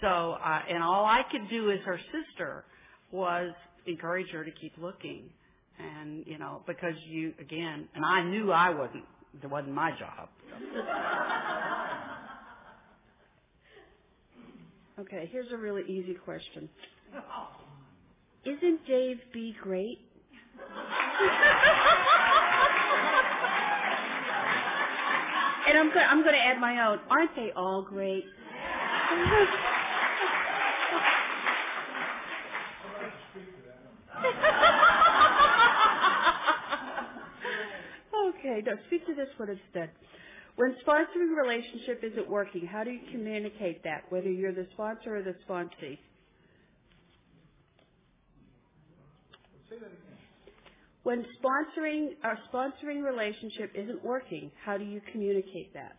[0.00, 2.64] So, uh, and all I could do as her sister
[3.12, 3.52] was
[3.86, 5.30] encourage her to keep looking.
[5.78, 9.04] And, you know, because you, again, and I knew I wasn't,
[9.42, 10.28] it wasn't my job.
[15.00, 16.68] Okay, here's a really easy question.
[18.44, 19.98] Isn't Dave B great?
[25.68, 27.00] And I'm going, I'm to add my own.
[27.08, 28.24] Aren't they all great?
[38.52, 39.90] Okay, no, speak to this one instead.
[40.56, 45.22] When sponsoring relationship isn't working, how do you communicate that, whether you're the sponsor or
[45.22, 45.98] the sponsee?
[51.02, 55.96] When sponsoring our sponsoring relationship isn't working, how do you communicate that?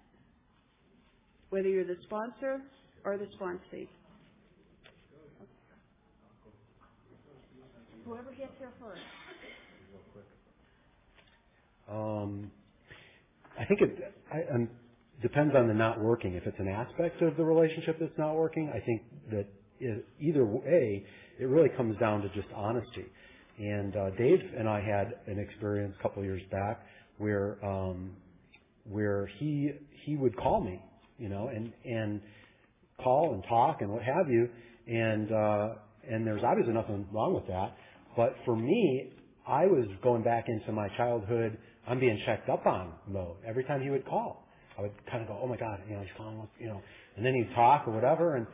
[1.49, 2.61] Whether you're the sponsor
[3.03, 3.87] or the sponsee.
[8.05, 9.01] Whoever gets here first.
[11.91, 12.51] Um,
[13.59, 13.97] I think it
[14.31, 14.69] I, um,
[15.21, 16.33] depends on the not working.
[16.33, 19.45] If it's an aspect of the relationship that's not working, I think that
[19.79, 21.05] it, either way,
[21.39, 23.05] it really comes down to just honesty.
[23.59, 26.85] And uh, Dave and I had an experience a couple of years back
[27.17, 28.15] where um,
[28.89, 29.71] where he
[30.05, 30.81] he would call me,
[31.17, 32.21] you know, and and
[33.03, 34.49] call and talk and what have you,
[34.87, 35.69] and uh,
[36.09, 37.75] and there's obviously nothing wrong with that.
[38.15, 39.11] But for me,
[39.47, 41.57] I was going back into my childhood.
[41.87, 44.45] I'm being checked up on mode every time he would call.
[44.77, 46.81] I would kind of go, oh my god, you know, he's calling, you know,
[47.15, 48.35] and then he'd talk or whatever.
[48.35, 48.47] And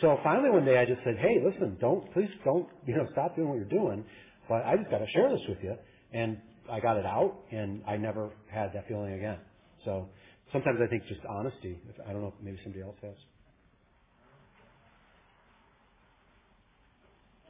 [0.00, 3.36] so finally one day I just said, hey, listen, don't please don't you know stop
[3.36, 4.04] doing what you're doing.
[4.48, 5.76] But I just got to share this with you.
[6.12, 6.38] And
[6.70, 9.38] I got it out, and I never had that feeling again.
[9.84, 10.08] So
[10.52, 11.78] sometimes I think just honesty.
[12.06, 13.14] I don't know maybe somebody else has.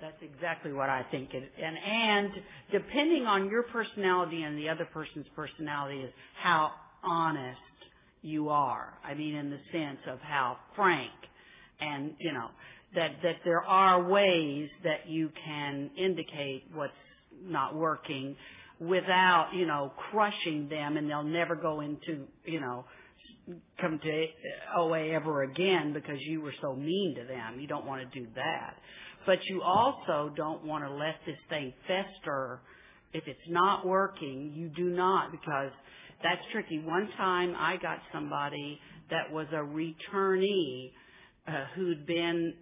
[0.03, 1.31] That's exactly what I think.
[1.33, 2.31] And, and and
[2.73, 6.73] depending on your personality and the other person's personality is how
[7.05, 7.61] honest
[8.21, 8.95] you are.
[9.05, 11.13] I mean, in the sense of how frank
[11.81, 12.49] and you know
[12.97, 16.93] that that there are ways that you can indicate what's
[17.45, 18.35] not working
[18.81, 22.85] without you know crushing them and they'll never go into you know
[23.81, 24.27] come to
[24.77, 27.61] OA ever again because you were so mean to them.
[27.61, 28.75] You don't want to do that.
[29.27, 32.61] But you also don't want to let this thing fester.
[33.13, 35.71] If it's not working, you do not because
[36.23, 36.79] that's tricky.
[36.79, 40.93] One time I got somebody that was a returnee
[41.47, 42.55] uh, who'd been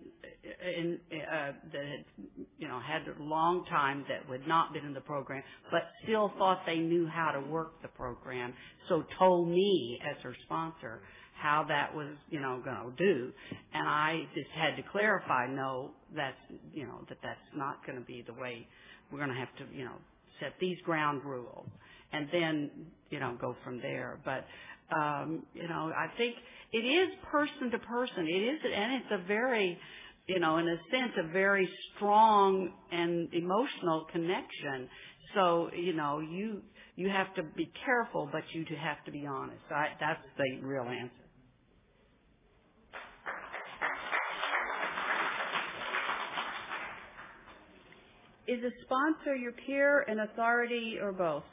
[0.43, 5.01] in, uh, that you know, had a long time that would not been in the
[5.01, 8.55] program, but still thought they knew how to work the program.
[8.89, 11.03] So told me as her sponsor
[11.41, 13.33] how that was, you know, going to do.
[13.73, 16.37] And I just had to clarify, no, that's,
[16.73, 18.67] you know, that that's not going to be the way
[19.11, 19.97] we're going to have to, you know,
[20.41, 21.67] set these ground rules
[22.13, 22.71] and then,
[23.11, 24.19] you know, go from there.
[24.25, 24.45] But,
[24.95, 26.35] um, you know, I think
[26.73, 28.27] it is person to person.
[28.29, 29.79] It is, and it's a very,
[30.27, 34.89] you know, in a sense, a very strong and emotional connection.
[35.35, 36.63] So, you know, you
[36.97, 39.63] you have to be careful, but you have to be honest.
[39.71, 41.20] I, that's the real answer.
[48.51, 51.45] Is a sponsor your peer, an authority, or both?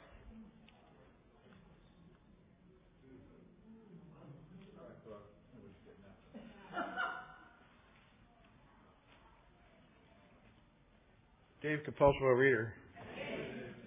[11.62, 12.70] Dave Compulsive Overeater.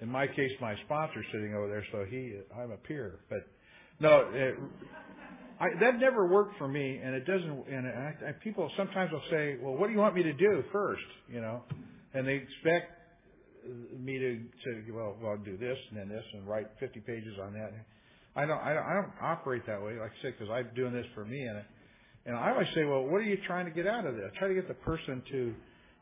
[0.02, 3.20] In my case, my sponsor's sitting over there, so he, I'm a peer.
[3.30, 3.46] But
[4.00, 4.56] no, it,
[5.60, 7.66] I, that never worked for me, and it doesn't.
[7.70, 11.04] And I, people sometimes will say, "Well, what do you want me to do first?
[11.30, 11.64] You know,
[12.14, 13.01] and they expect
[14.00, 17.54] me to to well, well, do this and then this and write 50 pages on
[17.54, 17.74] that.
[18.36, 20.00] I don't, I don't, I don't operate that way.
[20.00, 21.62] Like I said, because I'm doing this for me, and
[22.26, 24.32] and I always say, well, what are you trying to get out of this?
[24.34, 25.54] I try to get the person to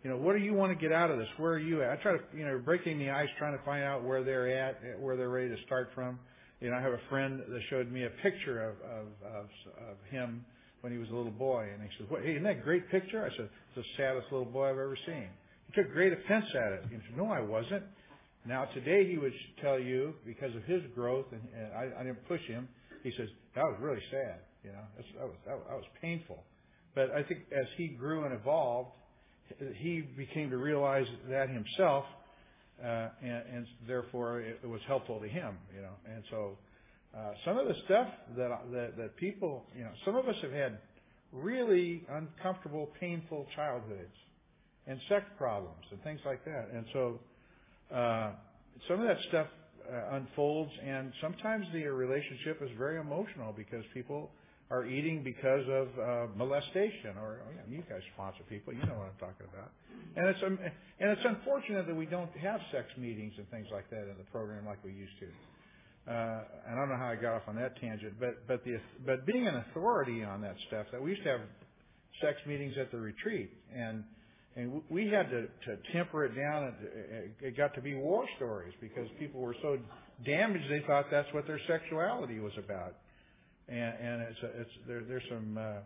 [0.03, 1.27] you know, what do you want to get out of this?
[1.37, 1.91] Where are you at?
[1.91, 4.79] I try to, you know, breaking the ice, trying to find out where they're at,
[4.99, 6.19] where they're ready to start from.
[6.61, 9.45] You know, I have a friend that showed me a picture of of of,
[9.89, 10.45] of him
[10.81, 12.21] when he was a little boy, and he says, "What?
[12.23, 14.97] Hey, isn't that a great picture?" I said, "It's the saddest little boy I've ever
[15.05, 15.27] seen."
[15.69, 16.83] He took great offense at it.
[16.89, 17.83] He said, "No, I wasn't."
[18.45, 22.27] Now today he would tell you because of his growth, and, and I, I didn't
[22.27, 22.67] push him.
[23.03, 24.39] He says that was really sad.
[24.63, 26.43] You know, That's, that was that, that was painful.
[26.95, 28.89] But I think as he grew and evolved,
[29.75, 32.05] he became to realize that himself,
[32.83, 35.93] uh, and, and therefore it, it was helpful to him, you know.
[36.13, 36.57] And so,
[37.15, 38.07] uh, some of the stuff
[38.37, 40.79] that, that that people, you know, some of us have had
[41.31, 44.15] really uncomfortable, painful childhoods,
[44.89, 46.69] and sex problems and things like that.
[46.73, 47.19] And so,
[47.93, 48.31] uh,
[48.87, 49.47] some of that stuff
[49.85, 54.31] uh, unfolds, and sometimes the relationship is very emotional because people
[54.71, 58.97] are eating because of uh, molestation, or oh, yeah, you guys sponsor people, you know
[58.97, 59.71] what I'm talking about.
[60.15, 60.59] And it's um,
[60.99, 64.29] and it's unfortunate that we don't have sex meetings and things like that in the
[64.31, 65.29] program like we used to.
[66.11, 68.77] Uh, and I don't know how I got off on that tangent, but but the
[69.05, 71.41] but being an authority on that stuff, that we used to have
[72.21, 74.03] sex meetings at the retreat, and
[74.55, 76.65] and we had to, to temper it down.
[76.65, 79.77] And it got to be war stories because people were so
[80.25, 82.95] damaged they thought that's what their sexuality was about.
[83.67, 85.79] And, and it's, it's there, there's some, uh,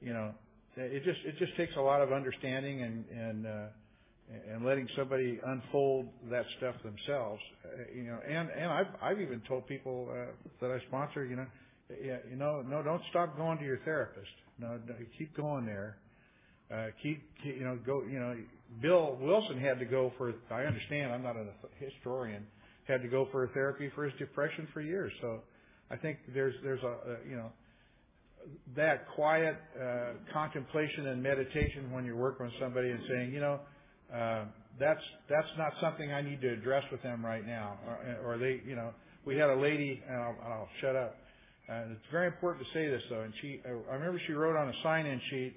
[0.00, 0.32] you know,
[0.76, 3.66] it just it just takes a lot of understanding and and uh,
[4.50, 7.40] and letting somebody unfold that stuff themselves.
[7.64, 11.36] Uh, you know, and and I've I've even told people uh, that I sponsor, you
[11.36, 11.46] know,
[12.02, 14.30] yeah, you know, no, don't stop going to your therapist.
[14.58, 15.98] No, no keep going there.
[16.72, 18.34] Uh, keep, keep, you know, go, you know,
[18.80, 21.44] Bill Wilson had to go for, I understand, I'm not a
[21.78, 22.46] historian,
[22.88, 25.12] had to go for a therapy for his depression for years.
[25.20, 25.40] So
[25.90, 27.52] I think there's, there's a, a you know,
[28.74, 33.60] that quiet, uh, contemplation and meditation when you're working with somebody and saying, you know,
[34.12, 34.44] uh,
[34.80, 37.78] that's, that's not something I need to address with them right now.
[37.86, 38.92] Or, or they, you know,
[39.24, 41.18] we had a lady, and I'll, I'll shut up.
[41.68, 44.68] Uh, it's very important to say this though, and she, I remember she wrote on
[44.68, 45.54] a sign-in sheet,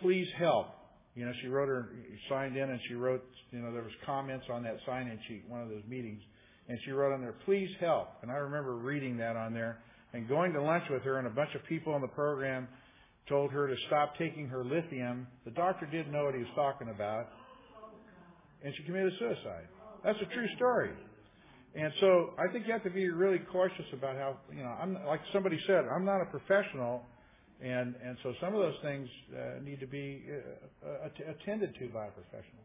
[0.00, 0.68] please help.
[1.14, 1.90] You know, she wrote her,
[2.28, 5.60] signed in and she wrote, you know, there was comments on that sign-in sheet, one
[5.60, 6.20] of those meetings,
[6.68, 8.08] and she wrote on there, please help.
[8.22, 9.78] And I remember reading that on there
[10.12, 12.68] and going to lunch with her and a bunch of people in the program
[13.28, 15.26] told her to stop taking her lithium.
[15.44, 17.26] The doctor didn't know what he was talking about.
[18.64, 19.68] And she committed suicide.
[20.04, 20.90] That's a true story.
[21.74, 24.98] And so I think you have to be really cautious about how, you know, I'm
[25.06, 27.02] like somebody said, I'm not a professional
[27.62, 31.88] and and so some of those things uh, need to be uh, uh attended to
[31.88, 32.62] by a professional.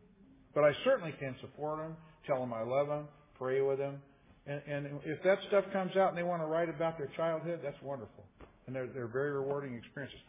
[0.54, 1.96] But I certainly can support them,
[2.28, 4.00] tell them I love them, pray with them,
[4.46, 7.60] and, and if that stuff comes out and they want to write about their childhood,
[7.64, 8.24] that's wonderful,
[8.68, 10.20] and they're they're very rewarding experiences.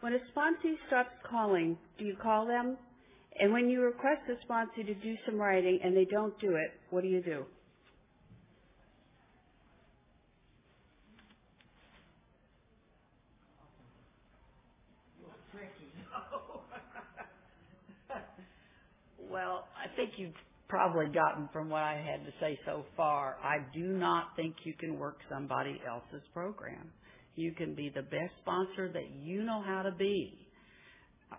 [0.00, 2.78] When a sponsee stops calling, do you call them?
[3.38, 6.72] And when you request the sponsee to do some writing and they don't do it,
[6.90, 7.44] what do you do?
[19.30, 20.34] Well, I think you've
[20.68, 23.36] probably gotten from what I had to say so far.
[23.42, 26.90] I do not think you can work somebody else's program.
[27.36, 30.34] You can be the best sponsor that you know how to be.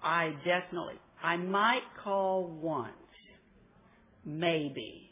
[0.02, 2.94] I definitely, I might call once,
[4.26, 5.12] maybe,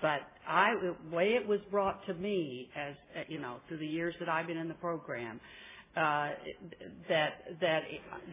[0.00, 2.94] but I, the way it was brought to me as,
[3.28, 5.40] you know, through the years that I've been in the program,
[5.96, 6.30] uh,
[7.08, 7.30] that
[7.60, 7.82] that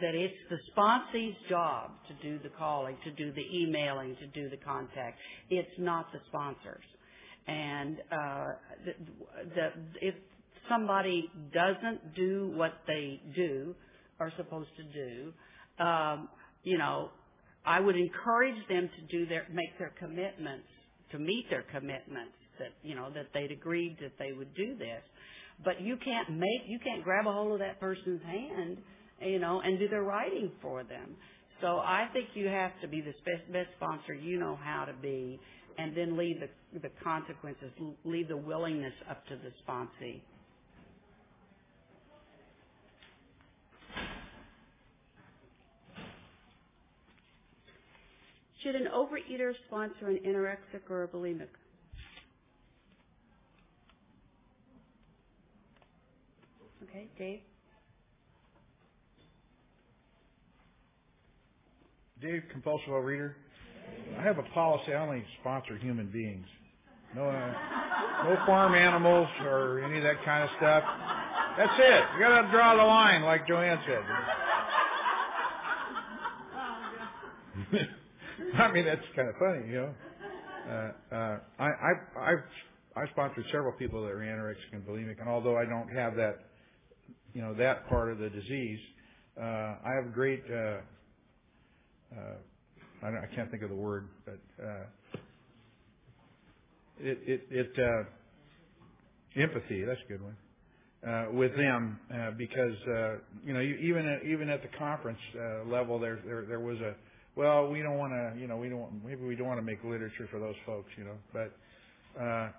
[0.01, 4.49] that it's the sponsee's job to do the calling, to do the emailing, to do
[4.49, 5.17] the contact.
[5.49, 6.83] It's not the sponsors.
[7.47, 8.47] And uh,
[8.85, 8.93] the,
[9.55, 10.15] the, if
[10.69, 13.75] somebody doesn't do what they do
[14.19, 15.33] are supposed to do,
[15.83, 16.29] um,
[16.63, 17.09] you know,
[17.65, 20.67] I would encourage them to do their make their commitments
[21.11, 25.03] to meet their commitments that you know that they'd agreed that they would do this
[25.63, 28.77] but you can't make, you can't grab a hold of that person's hand,
[29.21, 31.15] you know, and do their writing for them.
[31.61, 34.93] So I think you have to be the best, best sponsor you know how to
[34.93, 35.39] be,
[35.77, 37.71] and then leave the, the consequences,
[38.03, 40.21] leave the willingness up to the sponsee.
[48.63, 51.47] Should an overeater sponsor an anorexic or a bulimic?
[56.91, 57.39] Okay, Dave?
[62.21, 63.33] Dave, compulsive overeater.
[64.19, 64.93] I have a policy.
[64.93, 66.45] I only sponsor human beings.
[67.15, 67.53] No, uh,
[68.25, 70.83] no farm animals or any of that kind of stuff.
[71.57, 72.03] That's it.
[72.15, 74.03] You got to draw the line, like Joanne said.
[78.59, 79.93] I mean, that's kind of funny, you know.
[80.69, 82.43] Uh, uh, I, I, I've,
[82.95, 86.50] I sponsored several people that are anorexic and bulimic, and although I don't have that
[87.33, 88.79] you know, that part of the disease.
[89.39, 92.35] Uh, I have a great, uh, uh,
[93.03, 94.85] I, don't, I can't think of the word, but uh,
[96.99, 99.83] it, it, it uh, empathy.
[99.85, 100.35] That's a good one.
[101.07, 105.17] Uh, with them uh, because uh, you know you, even at, even at the conference
[105.35, 106.93] uh, level there, there there was a
[107.35, 109.83] well we don't want to you know we don't maybe we don't want to make
[109.83, 112.49] literature for those folks you know but uh,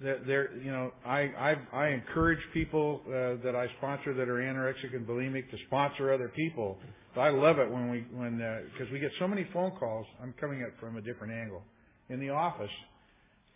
[0.00, 4.94] there, you know, I, I, I encourage people uh, that I sponsor that are anorexic
[4.94, 6.78] and bulimic to sponsor other people.
[7.14, 8.38] But I love it when we, when,
[8.72, 10.06] because uh, we get so many phone calls.
[10.22, 11.62] I'm coming at from a different angle
[12.08, 12.70] in the office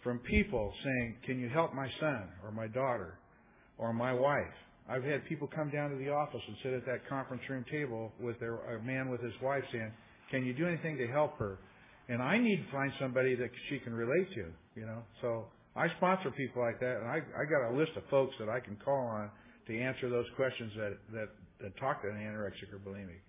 [0.04, 3.18] from people saying, "Can you help my son or my daughter
[3.76, 4.54] or my wife?"
[4.88, 8.12] I've had people come down to the office and sit at that conference room table
[8.20, 9.90] with their a man with his wife saying,
[10.30, 11.58] "Can you do anything to help her?"
[12.08, 14.46] And I need to find somebody that she can relate to,
[14.76, 15.02] you know.
[15.20, 15.46] So
[15.78, 18.58] I sponsor people like that, and I, I got a list of folks that I
[18.58, 19.30] can call on
[19.68, 21.28] to answer those questions that, that,
[21.62, 23.22] that talk to an anorexic or bulimic.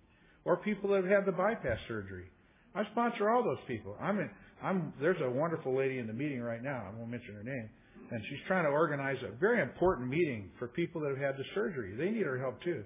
[0.44, 2.26] Or people that have had the bypass surgery.
[2.74, 3.94] I sponsor all those people.
[4.00, 4.30] I'm in,
[4.62, 6.86] I'm there's a wonderful lady in the meeting right now.
[6.88, 7.68] I won't mention her name,
[8.10, 11.44] and she's trying to organize a very important meeting for people that have had the
[11.54, 11.94] surgery.
[11.96, 12.84] They need our help too.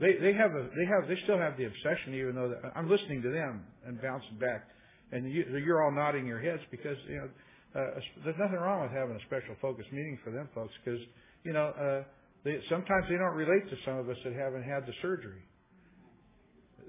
[0.00, 3.22] They they have a they have they still have the obsession, even though I'm listening
[3.22, 4.68] to them and bouncing back,
[5.12, 7.28] and you, you're all nodding your heads because you know
[7.74, 11.00] uh, there's nothing wrong with having a special focus meeting for them folks because
[11.44, 12.02] you know uh,
[12.44, 15.42] they sometimes they don't relate to some of us that haven't had the surgery.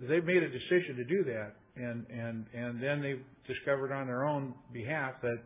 [0.09, 4.25] They've made a decision to do that, and and and then they've discovered on their
[4.25, 5.37] own behalf that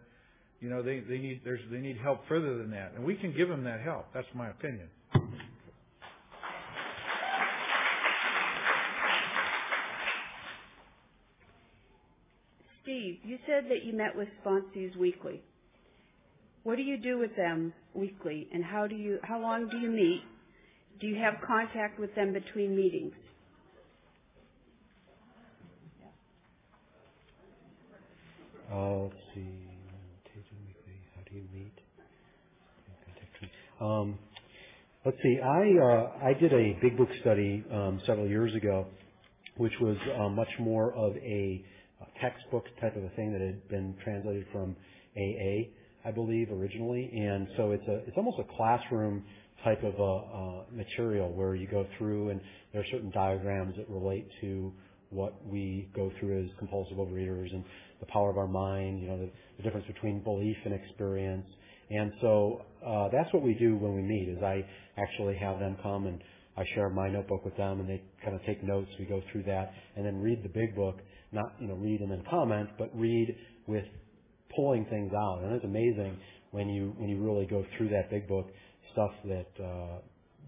[0.62, 3.36] you know they they need there's they need help further than that, and we can
[3.36, 4.06] give them that help.
[4.14, 4.88] That's my opinion.
[12.84, 15.42] Steve, you said that you met with sponsees weekly.
[16.64, 19.90] What do you do with them weekly, and how do you how long do you
[19.92, 20.22] meet?
[21.00, 23.14] Do you have contact with them between meetings?
[28.74, 29.68] Uh, let's see.
[31.16, 31.74] How do you meet?
[33.82, 34.18] Um,
[35.06, 35.40] let's see.
[35.40, 38.88] I uh, I did a big book study um, several years ago,
[39.58, 41.64] which was uh, much more of a
[42.22, 44.76] textbook type of a thing that had been translated from
[45.18, 45.70] AA,
[46.08, 47.10] I believe, originally.
[47.14, 49.24] And so it's a it's almost a classroom
[49.64, 52.42] type of a, uh, material where you go through and
[52.72, 54.72] there are certain diagrams that relate to
[55.10, 57.64] what we go through as compulsive overeaters and
[58.00, 61.48] the power of our mind, you know, the, the difference between belief and experience.
[61.90, 64.28] And so uh, that's what we do when we meet.
[64.30, 64.66] Is I
[64.98, 66.22] actually have them come and
[66.58, 68.90] I share my notebook with them, and they kind of take notes.
[68.98, 71.00] We go through that, and then read the big book.
[71.36, 73.36] Not you know read and then comment, but read
[73.68, 73.86] with
[74.56, 75.44] pulling things out.
[75.44, 76.18] And it's amazing
[76.52, 78.48] when you when you really go through that big book,
[78.94, 80.00] stuff that uh,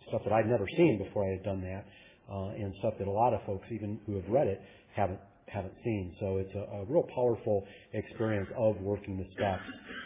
[0.07, 1.85] stuff that I'd never seen before I had done that,
[2.31, 4.61] uh, and stuff that a lot of folks, even who have read it,
[4.95, 6.15] haven't haven't seen.
[6.19, 9.63] So it's a, a real powerful experience of working the steps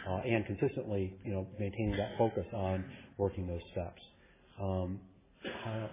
[0.08, 2.84] uh, and consistently, you know, maintaining that focus on
[3.18, 4.00] working those steps.
[4.60, 5.00] Um,
[5.64, 5.90] how,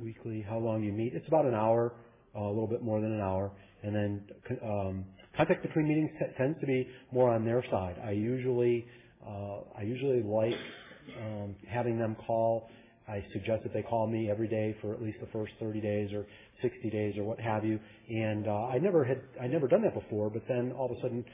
[0.00, 1.12] weekly, how long you meet?
[1.14, 1.94] It's about an hour,
[2.36, 3.50] uh, a little bit more than an hour,
[3.82, 4.24] and then
[4.62, 5.04] um,
[5.36, 7.96] contact between meetings t- tends to be more on their side.
[8.04, 8.86] I usually
[9.26, 10.54] uh, I usually like
[11.20, 12.68] um, having them call.
[13.08, 16.12] I suggest that they call me every day for at least the first 30 days
[16.12, 16.24] or
[16.62, 17.78] 60 days or what have you.
[18.08, 21.00] And uh, I never had I never done that before, but then all of a
[21.00, 21.24] sudden,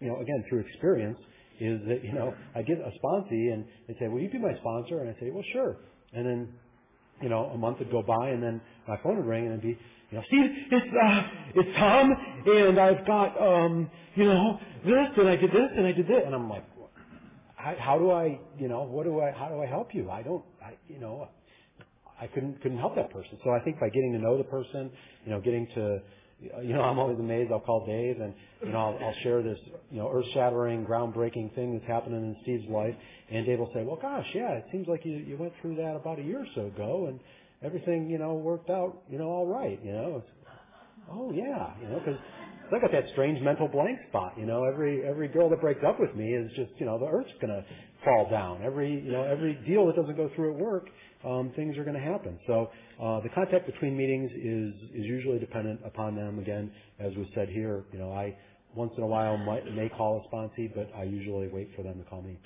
[0.00, 1.18] you know, again through experience,
[1.60, 4.54] is that you know I get a sponsee and they say, "Will you be my
[4.60, 5.78] sponsor?" And I say, "Well, sure."
[6.12, 6.54] And then,
[7.22, 9.62] you know, a month would go by, and then my phone would ring, and it'd
[9.62, 9.78] be,
[10.10, 11.22] you know, Steve, it's uh,
[11.56, 12.12] it's Tom,
[12.46, 16.22] and I've got um, you know, this, and I did this, and I did this,
[16.26, 16.64] and I'm like,
[17.56, 20.10] how, how do I, you know, what do I, how do I help you?
[20.10, 21.28] I don't, I, you know,
[22.20, 23.38] I couldn't couldn't help that person.
[23.44, 24.90] So I think by getting to know the person,
[25.24, 26.00] you know, getting to
[26.40, 27.50] you know, I'm always amazed.
[27.50, 29.58] I'll call Dave and, you know, I'll, I'll share this,
[29.90, 32.94] you know, earth-shattering, groundbreaking thing that's happening in Steve's life.
[33.30, 35.96] And Dave will say, well, gosh, yeah, it seems like you, you went through that
[35.96, 37.20] about a year or so ago and
[37.62, 40.22] everything, you know, worked out, you know, all right, you know.
[40.22, 40.50] It's,
[41.10, 42.20] oh, yeah, you know, because
[42.72, 44.64] I got that strange mental blank spot, you know.
[44.64, 47.64] Every, every girl that breaks up with me is just, you know, the earth's to
[48.04, 48.62] fall down.
[48.62, 50.88] Every, you know, every deal that doesn't go through at work
[51.24, 52.38] um, things are going to happen.
[52.46, 52.70] So
[53.02, 56.38] uh, the contact between meetings is is usually dependent upon them.
[56.38, 58.36] Again, as was said here, you know, I
[58.74, 61.98] once in a while might, may call a sponsee, but I usually wait for them
[61.98, 62.38] to call me.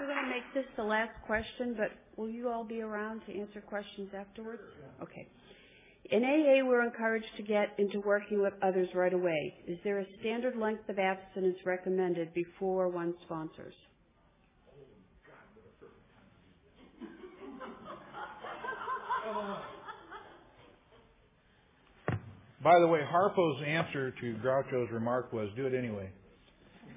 [0.00, 3.38] We're going to make this the last question, but will you all be around to
[3.38, 4.62] answer questions afterwards?
[5.02, 5.26] Okay.
[6.10, 9.54] In AA, we're encouraged to get into working with others right away.
[9.66, 13.74] Is there a standard length of abstinence recommended before one sponsors?
[22.62, 26.10] By the way, Harpo's answer to Groucho's remark was, "Do it anyway."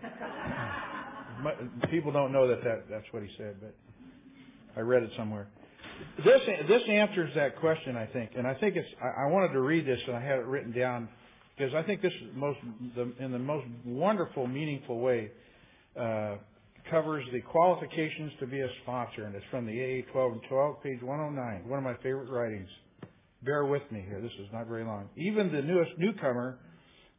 [1.90, 3.76] People don't know that, that that's what he said, but
[4.78, 5.48] I read it somewhere.
[6.24, 8.88] This this answers that question, I think, and I think it's.
[9.02, 11.10] I, I wanted to read this, and I had it written down
[11.58, 12.60] because I think this most
[12.96, 15.32] the, in the most wonderful, meaningful way
[16.00, 16.36] uh,
[16.92, 20.84] covers the qualifications to be a sponsor, and it's from the AA 12 and 12,
[20.84, 21.70] page 109.
[21.70, 22.70] One of my favorite writings.
[23.46, 24.20] Bear with me here.
[24.22, 25.08] This is not very long.
[25.16, 26.58] Even the newest newcomer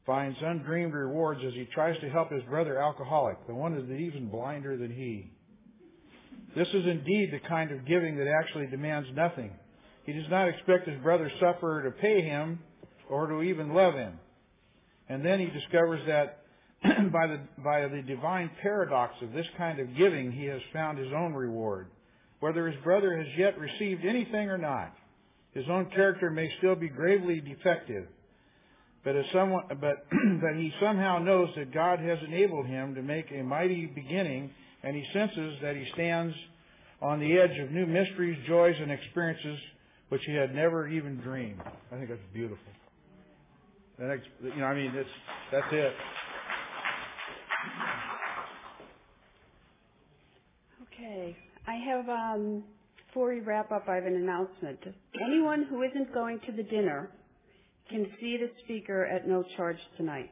[0.04, 4.00] finds undreamed rewards as he tries to help his brother alcoholic, the one that is
[4.00, 5.30] even blinder than he.
[6.56, 9.52] This is indeed the kind of giving that actually demands nothing.
[10.04, 12.60] He does not expect his brother sufferer to pay him
[13.08, 14.18] or to even love him.
[15.08, 16.42] And then he discovers that
[17.12, 21.12] by the, by the divine paradox of this kind of giving, he has found his
[21.12, 21.88] own reward,
[22.40, 24.92] whether his brother has yet received anything or not.
[25.56, 28.06] His own character may still be gravely defective,
[29.02, 30.04] but someone, but
[30.56, 34.50] he somehow knows that God has enabled him to make a mighty beginning,
[34.82, 36.34] and he senses that he stands
[37.00, 39.58] on the edge of new mysteries, joys, and experiences
[40.10, 41.62] which he had never even dreamed.
[41.90, 42.58] I think that's beautiful.
[43.98, 45.08] You know, I mean, it's
[45.50, 45.92] that's it.
[50.82, 51.34] Okay.
[51.66, 52.62] I have, um,
[53.16, 54.78] before we wrap up, I have an announcement.
[55.24, 57.08] Anyone who isn't going to the dinner
[57.88, 60.30] can see the speaker at no charge tonight.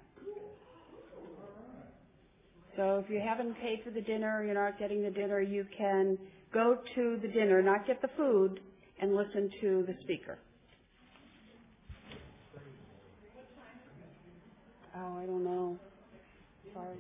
[2.77, 6.19] So if you haven't paid for the dinner, you're not getting the dinner, you can
[6.53, 8.61] go to the dinner, not get the food,
[9.01, 10.39] and listen to the speaker.
[14.95, 15.79] Oh, I don't know.
[16.75, 16.99] Sorry.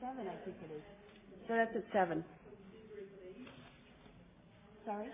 [0.00, 0.82] Seven, I think it is.
[1.46, 2.24] So that's at seven.
[4.88, 5.08] Sorry?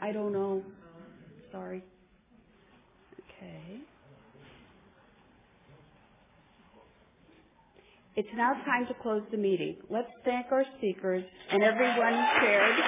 [0.00, 0.62] I don't know.
[1.52, 1.84] Sorry.
[3.20, 3.80] Okay.
[8.16, 9.76] It's now time to close the meeting.
[9.90, 12.80] Let's thank our speakers and everyone who shared.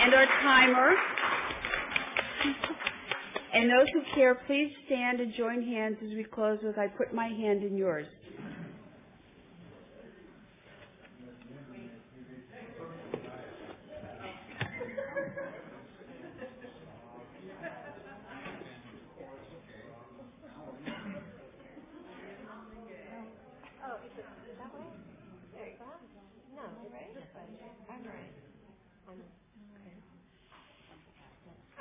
[0.00, 0.94] And our timer.
[3.54, 7.14] And those who care, please stand and join hands as we close with I put
[7.14, 8.08] my hand in yours.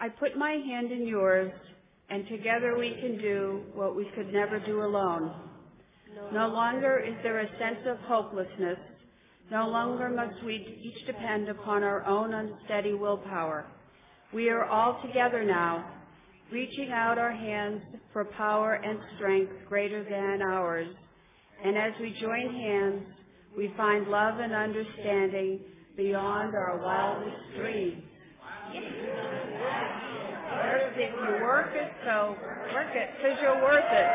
[0.04, 1.50] I put my hand in yours,
[2.10, 5.34] and together we can do what we could never do alone.
[6.34, 8.80] No longer is there a sense of hopelessness.
[9.50, 13.66] No longer must we each depend upon our own unsteady willpower.
[14.34, 15.90] We are all together now,
[16.52, 17.82] reaching out our hands
[18.12, 20.94] for power and strength greater than ours.
[21.64, 23.04] And as we join hands,
[23.56, 25.62] we find love and understanding
[25.96, 28.04] beyond our wildest dreams.
[28.76, 28.82] If
[30.98, 32.36] you work it, so
[32.74, 34.08] work it, because you're worth it.